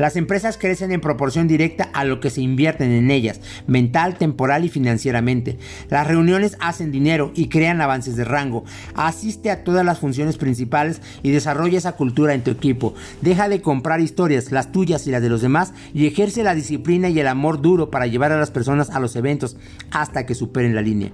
Las 0.00 0.16
empresas 0.16 0.56
crecen 0.56 0.92
en 0.92 1.02
proporción 1.02 1.46
directa 1.46 1.90
a 1.92 2.06
lo 2.06 2.20
que 2.20 2.30
se 2.30 2.40
invierten 2.40 2.90
en 2.90 3.10
ellas, 3.10 3.42
mental, 3.66 4.16
temporal 4.16 4.64
y 4.64 4.70
financieramente. 4.70 5.58
Las 5.90 6.06
reuniones 6.06 6.56
hacen 6.58 6.90
dinero 6.90 7.32
y 7.34 7.48
crean 7.48 7.82
avances 7.82 8.16
de 8.16 8.24
rango. 8.24 8.64
Asiste 8.94 9.50
a 9.50 9.62
todas 9.62 9.84
las 9.84 9.98
funciones 9.98 10.38
principales 10.38 11.02
y 11.22 11.32
desarrolla 11.32 11.76
esa 11.76 11.96
cultura 11.96 12.32
en 12.32 12.42
tu 12.42 12.50
equipo. 12.50 12.94
Deja 13.20 13.50
de 13.50 13.60
comprar 13.60 14.00
historias, 14.00 14.52
las 14.52 14.72
tuyas 14.72 15.06
y 15.06 15.10
las 15.10 15.20
de 15.20 15.28
los 15.28 15.42
demás, 15.42 15.74
y 15.92 16.06
ejerce 16.06 16.42
la 16.44 16.54
disciplina 16.54 17.10
y 17.10 17.20
el 17.20 17.28
amor 17.28 17.60
duro 17.60 17.90
para 17.90 18.06
llevar 18.06 18.32
a 18.32 18.38
las 18.38 18.50
personas 18.50 18.88
a 18.88 19.00
los 19.00 19.16
eventos 19.16 19.58
hasta 19.90 20.24
que 20.24 20.34
superen 20.34 20.74
la 20.74 20.80
línea. 20.80 21.10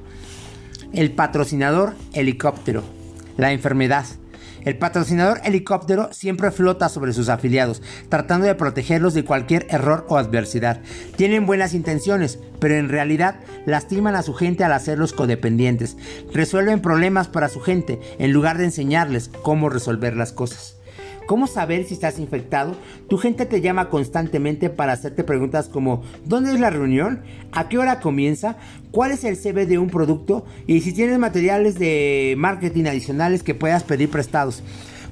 El 0.92 1.10
patrocinador 1.10 1.94
helicóptero. 2.12 2.84
La 3.36 3.52
enfermedad. 3.52 4.06
El 4.64 4.78
patrocinador 4.78 5.40
helicóptero 5.44 6.12
siempre 6.12 6.50
flota 6.50 6.88
sobre 6.88 7.12
sus 7.12 7.28
afiliados, 7.28 7.82
tratando 8.08 8.46
de 8.46 8.54
protegerlos 8.56 9.14
de 9.14 9.24
cualquier 9.24 9.66
error 9.70 10.04
o 10.08 10.16
adversidad. 10.16 10.80
Tienen 11.16 11.46
buenas 11.46 11.72
intenciones, 11.72 12.40
pero 12.58 12.74
en 12.74 12.88
realidad 12.88 13.36
lastiman 13.64 14.16
a 14.16 14.22
su 14.22 14.34
gente 14.34 14.64
al 14.64 14.72
hacerlos 14.72 15.12
codependientes. 15.12 15.96
Resuelven 16.32 16.80
problemas 16.80 17.28
para 17.28 17.48
su 17.48 17.60
gente 17.60 18.00
en 18.18 18.32
lugar 18.32 18.58
de 18.58 18.64
enseñarles 18.64 19.30
cómo 19.42 19.68
resolver 19.68 20.16
las 20.16 20.32
cosas. 20.32 20.75
¿Cómo 21.26 21.48
saber 21.48 21.84
si 21.84 21.94
estás 21.94 22.20
infectado? 22.20 22.76
Tu 23.08 23.18
gente 23.18 23.46
te 23.46 23.60
llama 23.60 23.88
constantemente 23.88 24.70
para 24.70 24.92
hacerte 24.92 25.24
preguntas 25.24 25.68
como 25.68 26.02
¿dónde 26.24 26.52
es 26.52 26.60
la 26.60 26.70
reunión? 26.70 27.22
¿A 27.50 27.68
qué 27.68 27.78
hora 27.78 27.98
comienza? 27.98 28.56
¿Cuál 28.92 29.10
es 29.10 29.24
el 29.24 29.36
CV 29.36 29.66
de 29.66 29.78
un 29.78 29.90
producto? 29.90 30.44
Y 30.68 30.82
si 30.82 30.92
tienes 30.92 31.18
materiales 31.18 31.80
de 31.80 32.36
marketing 32.38 32.84
adicionales 32.84 33.42
que 33.42 33.56
puedas 33.56 33.82
pedir 33.82 34.08
prestados. 34.08 34.62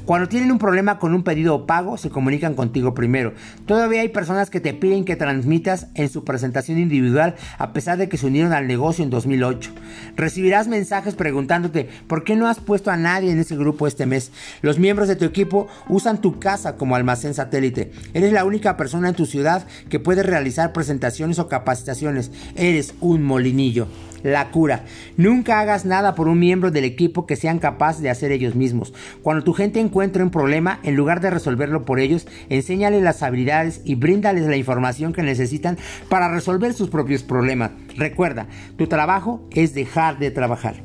Cuando 0.04 0.28
tienen 0.28 0.52
un 0.52 0.58
problema 0.58 0.98
con 0.98 1.14
un 1.14 1.22
pedido 1.22 1.54
o 1.54 1.66
pago, 1.66 1.96
se 1.96 2.10
comunican 2.10 2.54
contigo 2.54 2.92
primero. 2.92 3.32
Todavía 3.64 4.02
hay 4.02 4.08
personas 4.08 4.50
que 4.50 4.60
te 4.60 4.74
piden 4.74 5.06
que 5.06 5.16
transmitas 5.16 5.88
en 5.94 6.10
su 6.10 6.24
presentación 6.24 6.78
individual 6.78 7.36
a 7.58 7.72
pesar 7.72 7.96
de 7.96 8.08
que 8.08 8.18
se 8.18 8.26
unieron 8.26 8.52
al 8.52 8.66
negocio 8.68 9.02
en 9.02 9.08
2008. 9.10 9.72
Recibirás 10.16 10.68
mensajes 10.68 11.14
preguntándote 11.14 11.88
por 12.06 12.24
qué 12.24 12.36
no 12.36 12.48
has 12.48 12.60
puesto 12.60 12.90
a 12.90 12.96
nadie 12.96 13.30
en 13.30 13.38
ese 13.38 13.56
grupo 13.56 13.86
este 13.86 14.06
mes. 14.06 14.30
Los 14.62 14.78
miembros 14.78 15.08
de 15.08 15.16
tu 15.16 15.24
equipo 15.24 15.68
usan 15.88 16.20
tu 16.20 16.38
casa 16.38 16.76
como 16.76 16.96
almacén 16.96 17.34
satélite. 17.34 17.92
Eres 18.12 18.32
la 18.32 18.44
única 18.44 18.76
persona 18.76 19.08
en 19.08 19.14
tu 19.14 19.26
ciudad 19.26 19.66
que 19.88 20.00
puede 20.00 20.22
realizar 20.22 20.72
presentaciones 20.72 21.38
o 21.38 21.48
capacitaciones. 21.48 22.30
Eres 22.54 22.94
un 23.00 23.22
molinillo 23.22 23.88
la 24.24 24.50
cura. 24.50 24.84
Nunca 25.16 25.60
hagas 25.60 25.84
nada 25.84 26.16
por 26.16 26.26
un 26.26 26.40
miembro 26.40 26.72
del 26.72 26.84
equipo 26.84 27.26
que 27.26 27.36
sean 27.36 27.60
capaces 27.60 28.02
de 28.02 28.10
hacer 28.10 28.32
ellos 28.32 28.56
mismos. 28.56 28.92
Cuando 29.22 29.44
tu 29.44 29.52
gente 29.52 29.78
encuentre 29.78 30.24
un 30.24 30.30
problema, 30.30 30.80
en 30.82 30.96
lugar 30.96 31.20
de 31.20 31.30
resolverlo 31.30 31.84
por 31.84 32.00
ellos, 32.00 32.26
enséñales 32.48 33.02
las 33.02 33.22
habilidades 33.22 33.82
y 33.84 33.94
bríndales 33.94 34.46
la 34.46 34.56
información 34.56 35.12
que 35.12 35.22
necesitan 35.22 35.78
para 36.08 36.32
resolver 36.32 36.72
sus 36.72 36.88
propios 36.88 37.22
problemas. 37.22 37.70
Recuerda, 37.96 38.48
tu 38.76 38.86
trabajo 38.86 39.46
es 39.52 39.74
dejar 39.84 40.18
de 40.18 40.30
trabajar. 40.30 40.76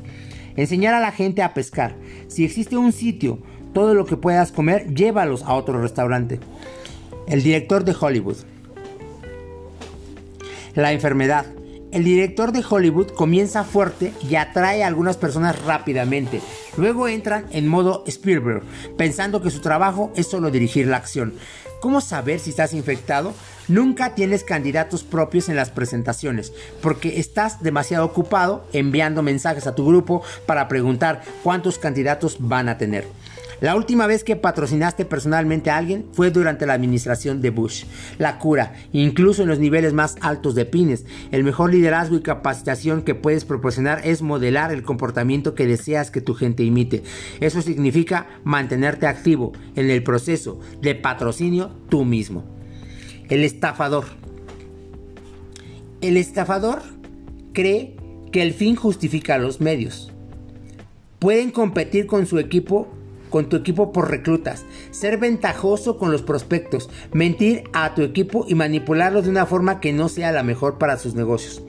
Enseñar 0.55 0.93
a 0.93 0.99
la 0.99 1.12
gente 1.12 1.41
a 1.41 1.53
pescar. 1.53 1.95
Si 2.27 2.43
existe 2.43 2.75
un 2.75 2.91
sitio, 2.91 3.39
todo 3.73 3.93
lo 3.93 4.05
que 4.05 4.17
puedas 4.17 4.51
comer, 4.51 4.93
llévalos 4.93 5.43
a 5.43 5.53
otro 5.53 5.81
restaurante. 5.81 6.39
El 7.27 7.41
director 7.43 7.85
de 7.85 7.95
Hollywood. 7.99 8.38
La 10.75 10.91
enfermedad. 10.91 11.45
El 11.91 12.03
director 12.03 12.51
de 12.51 12.63
Hollywood 12.67 13.07
comienza 13.07 13.63
fuerte 13.63 14.13
y 14.29 14.35
atrae 14.35 14.83
a 14.83 14.88
algunas 14.88 15.17
personas 15.17 15.59
rápidamente. 15.63 16.39
Luego 16.77 17.07
entran 17.07 17.45
en 17.51 17.67
modo 17.67 18.03
Spielberg, 18.05 18.62
pensando 18.95 19.41
que 19.41 19.49
su 19.49 19.59
trabajo 19.59 20.12
es 20.15 20.27
solo 20.27 20.51
dirigir 20.51 20.85
la 20.88 20.97
acción. 20.97 21.33
¿Cómo 21.79 22.01
saber 22.01 22.39
si 22.39 22.49
estás 22.49 22.73
infectado? 22.73 23.33
Nunca 23.69 24.13
tienes 24.13 24.43
candidatos 24.43 25.03
propios 25.03 25.47
en 25.47 25.55
las 25.55 25.69
presentaciones, 25.69 26.51
porque 26.81 27.19
estás 27.19 27.63
demasiado 27.63 28.05
ocupado 28.05 28.67
enviando 28.73 29.21
mensajes 29.23 29.65
a 29.65 29.75
tu 29.75 29.85
grupo 29.87 30.21
para 30.45 30.67
preguntar 30.67 31.21
cuántos 31.41 31.79
candidatos 31.79 32.37
van 32.39 32.67
a 32.67 32.77
tener. 32.77 33.07
La 33.61 33.75
última 33.75 34.07
vez 34.07 34.23
que 34.23 34.37
patrocinaste 34.37 35.03
personalmente 35.03 35.69
a 35.69 35.77
alguien 35.77 36.05
fue 36.13 36.31
durante 36.31 36.65
la 36.65 36.73
administración 36.73 37.41
de 37.41 37.49
Bush. 37.49 37.83
La 38.17 38.39
cura, 38.39 38.73
incluso 38.93 39.41
en 39.41 39.49
los 39.49 39.59
niveles 39.59 39.93
más 39.93 40.15
altos 40.21 40.55
de 40.55 40.65
Pines, 40.65 41.05
el 41.31 41.43
mejor 41.43 41.73
liderazgo 41.73 42.15
y 42.15 42.21
capacitación 42.21 43.01
que 43.01 43.15
puedes 43.15 43.43
proporcionar 43.43 44.01
es 44.05 44.21
modelar 44.21 44.71
el 44.71 44.83
comportamiento 44.83 45.55
que 45.55 45.67
deseas 45.67 46.09
que 46.09 46.21
tu 46.21 46.35
gente 46.35 46.63
imite. 46.63 47.03
Eso 47.41 47.61
significa 47.61 48.27
mantenerte 48.45 49.07
activo 49.07 49.51
en 49.75 49.89
el 49.89 50.03
proceso 50.03 50.59
de 50.81 50.95
patrocinio 50.95 51.71
tú 51.89 52.05
mismo. 52.05 52.45
El 53.29 53.43
estafador. 53.43 54.05
El 56.01 56.15
estafador 56.15 56.81
cree 57.51 57.97
que 58.31 58.41
el 58.41 58.53
fin 58.53 58.75
justifica 58.75 59.37
los 59.37 59.59
medios. 59.59 60.13
Pueden 61.19 61.51
competir 61.51 62.07
con 62.07 62.25
su 62.25 62.39
equipo 62.39 62.87
con 63.29 63.49
tu 63.49 63.57
equipo 63.57 63.91
por 63.91 64.09
reclutas, 64.09 64.65
ser 64.91 65.17
ventajoso 65.17 65.97
con 65.97 66.11
los 66.11 66.21
prospectos, 66.21 66.89
mentir 67.13 67.63
a 67.73 67.93
tu 67.93 68.01
equipo 68.01 68.45
y 68.47 68.55
manipularlos 68.55 69.25
de 69.25 69.31
una 69.31 69.45
forma 69.45 69.79
que 69.79 69.93
no 69.93 70.09
sea 70.09 70.31
la 70.31 70.43
mejor 70.43 70.77
para 70.77 70.97
sus 70.97 71.15
negocios. 71.15 71.61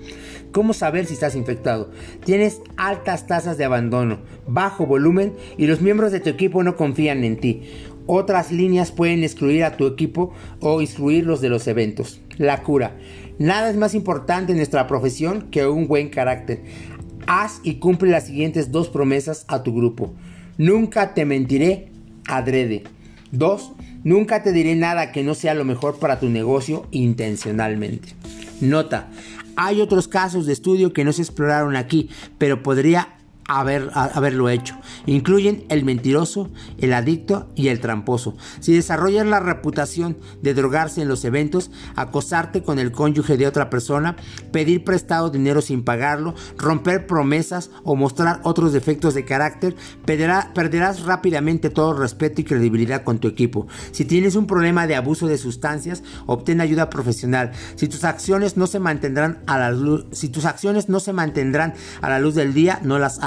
¿Cómo 0.53 0.73
saber 0.73 1.07
si 1.07 1.14
estás 1.14 1.37
infectado? 1.37 1.90
Tienes 2.25 2.61
altas 2.77 3.29
tasas 3.29 3.57
de 3.57 3.64
abandono, 3.64 4.18
bajo 4.49 4.85
volumen 4.85 5.35
y 5.57 5.66
los 5.66 5.81
miembros 5.81 6.11
de 6.11 6.18
tu 6.18 6.29
equipo 6.29 6.64
no 6.64 6.75
confían 6.75 7.23
en 7.23 7.38
ti. 7.38 7.62
Otras 8.07 8.51
líneas 8.51 8.90
pueden 8.90 9.23
excluir 9.23 9.62
a 9.62 9.77
tu 9.77 9.87
equipo 9.87 10.33
o 10.59 10.81
excluirlos 10.81 11.40
de 11.40 11.51
los 11.51 11.68
eventos. 11.68 12.20
La 12.37 12.64
cura. 12.64 12.96
Nada 13.38 13.70
es 13.70 13.77
más 13.77 13.94
importante 13.94 14.51
en 14.51 14.59
nuestra 14.59 14.88
profesión 14.88 15.49
que 15.53 15.66
un 15.66 15.87
buen 15.87 16.09
carácter. 16.09 16.64
Haz 17.29 17.61
y 17.62 17.75
cumple 17.75 18.11
las 18.11 18.27
siguientes 18.27 18.73
dos 18.73 18.88
promesas 18.88 19.44
a 19.46 19.62
tu 19.62 19.73
grupo. 19.73 20.12
Nunca 20.61 21.14
te 21.14 21.25
mentiré 21.25 21.88
adrede. 22.29 22.85
2. 23.33 23.73
Nunca 24.05 24.42
te 24.42 24.53
diré 24.53 24.77
nada 24.77 25.11
que 25.11 25.23
no 25.23 25.35
sea 25.35 25.55
lo 25.55 25.64
mejor 25.64 25.99
para 25.99 26.20
tu 26.20 26.29
negocio 26.29 26.87
intencionalmente. 26.90 28.11
Nota. 28.61 29.09
Hay 29.57 29.81
otros 29.81 30.07
casos 30.07 30.44
de 30.44 30.53
estudio 30.53 30.92
que 30.92 31.03
no 31.03 31.14
se 31.14 31.23
exploraron 31.23 31.77
aquí, 31.77 32.11
pero 32.37 32.62
podría 32.62 33.09
haber, 33.59 33.91
haberlo 33.95 34.49
hecho. 34.49 34.77
Incluyen 35.07 35.65
el 35.69 35.85
mentiroso, 35.85 36.51
el 36.79 36.93
adicto 36.93 37.49
y 37.55 37.69
el 37.69 37.81
tramposo. 37.81 38.37
Si 38.61 38.73
desarrollas 38.73 39.27
la 39.27 39.41
reputación 39.41 40.17
de 40.43 40.55
drogarse 40.55 41.03
en 41.03 41.09
los 41.09 41.25
eventos, 41.25 41.71
acosarte 41.97 42.63
con 42.63 42.79
el 42.79 42.93
cónyuge 42.93 43.37
de 43.37 43.47
otra 43.47 43.71
persona, 43.71 44.17
pedir 44.53 44.85
prestado 44.85 45.31
dinero 45.31 45.61
sin 45.61 45.83
pagarlo, 45.83 46.35
romper 46.57 47.07
promesas 47.07 47.71
o 47.83 47.97
mostrar 47.97 48.41
otros 48.45 48.73
defectos 48.73 49.15
de 49.15 49.25
carácter, 49.25 49.75
perderás 50.05 51.03
rápidamente 51.03 51.71
todo 51.71 51.95
respeto 51.95 52.41
y 52.41 52.45
credibilidad 52.45 53.03
con 53.03 53.19
tu 53.19 53.29
equipo. 53.29 53.67
Si 53.93 54.05
tienes 54.05 54.37
un 54.37 54.47
problema 54.47 54.87
de 54.87 54.97
abuso 54.97 55.27
de 55.27 55.39
sustancias, 55.39 56.03
obtén 56.27 56.61
ayuda 56.61 56.91
profesional. 56.91 57.53
Si 57.77 57.89
tus 57.89 58.05
acciones 58.05 58.57
no 58.57 58.67
se 58.67 58.79
mantendrán 58.79 59.41
a 59.47 59.59
la 59.59 59.71
luz, 59.71 60.07
si 60.13 60.29
tus 60.29 60.45
acciones 60.45 60.89
no 60.89 61.01
se 61.01 61.13
mantendrán 61.13 61.75
a 62.01 62.09
la 62.09 62.21
luz 62.21 62.35
del 62.35 62.55
día, 62.55 62.81
no 62.83 62.99
las 62.99 63.19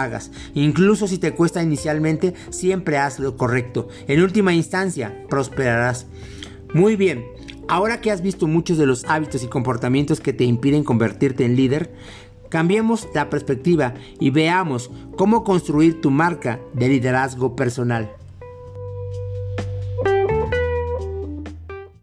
Incluso 0.53 1.07
si 1.07 1.17
te 1.17 1.33
cuesta 1.33 1.63
inicialmente, 1.63 2.33
siempre 2.49 2.97
haz 2.97 3.19
lo 3.19 3.37
correcto. 3.37 3.87
En 4.07 4.21
última 4.21 4.53
instancia, 4.53 5.25
prosperarás. 5.29 6.07
Muy 6.73 6.95
bien, 6.95 7.25
ahora 7.67 8.01
que 8.01 8.11
has 8.11 8.21
visto 8.21 8.47
muchos 8.47 8.77
de 8.77 8.85
los 8.85 9.05
hábitos 9.05 9.43
y 9.43 9.47
comportamientos 9.47 10.19
que 10.19 10.33
te 10.33 10.43
impiden 10.43 10.83
convertirte 10.83 11.45
en 11.45 11.55
líder, 11.55 11.93
cambiemos 12.49 13.07
la 13.13 13.29
perspectiva 13.29 13.93
y 14.19 14.29
veamos 14.29 14.91
cómo 15.15 15.43
construir 15.43 16.01
tu 16.01 16.11
marca 16.11 16.59
de 16.73 16.89
liderazgo 16.89 17.55
personal. 17.55 18.11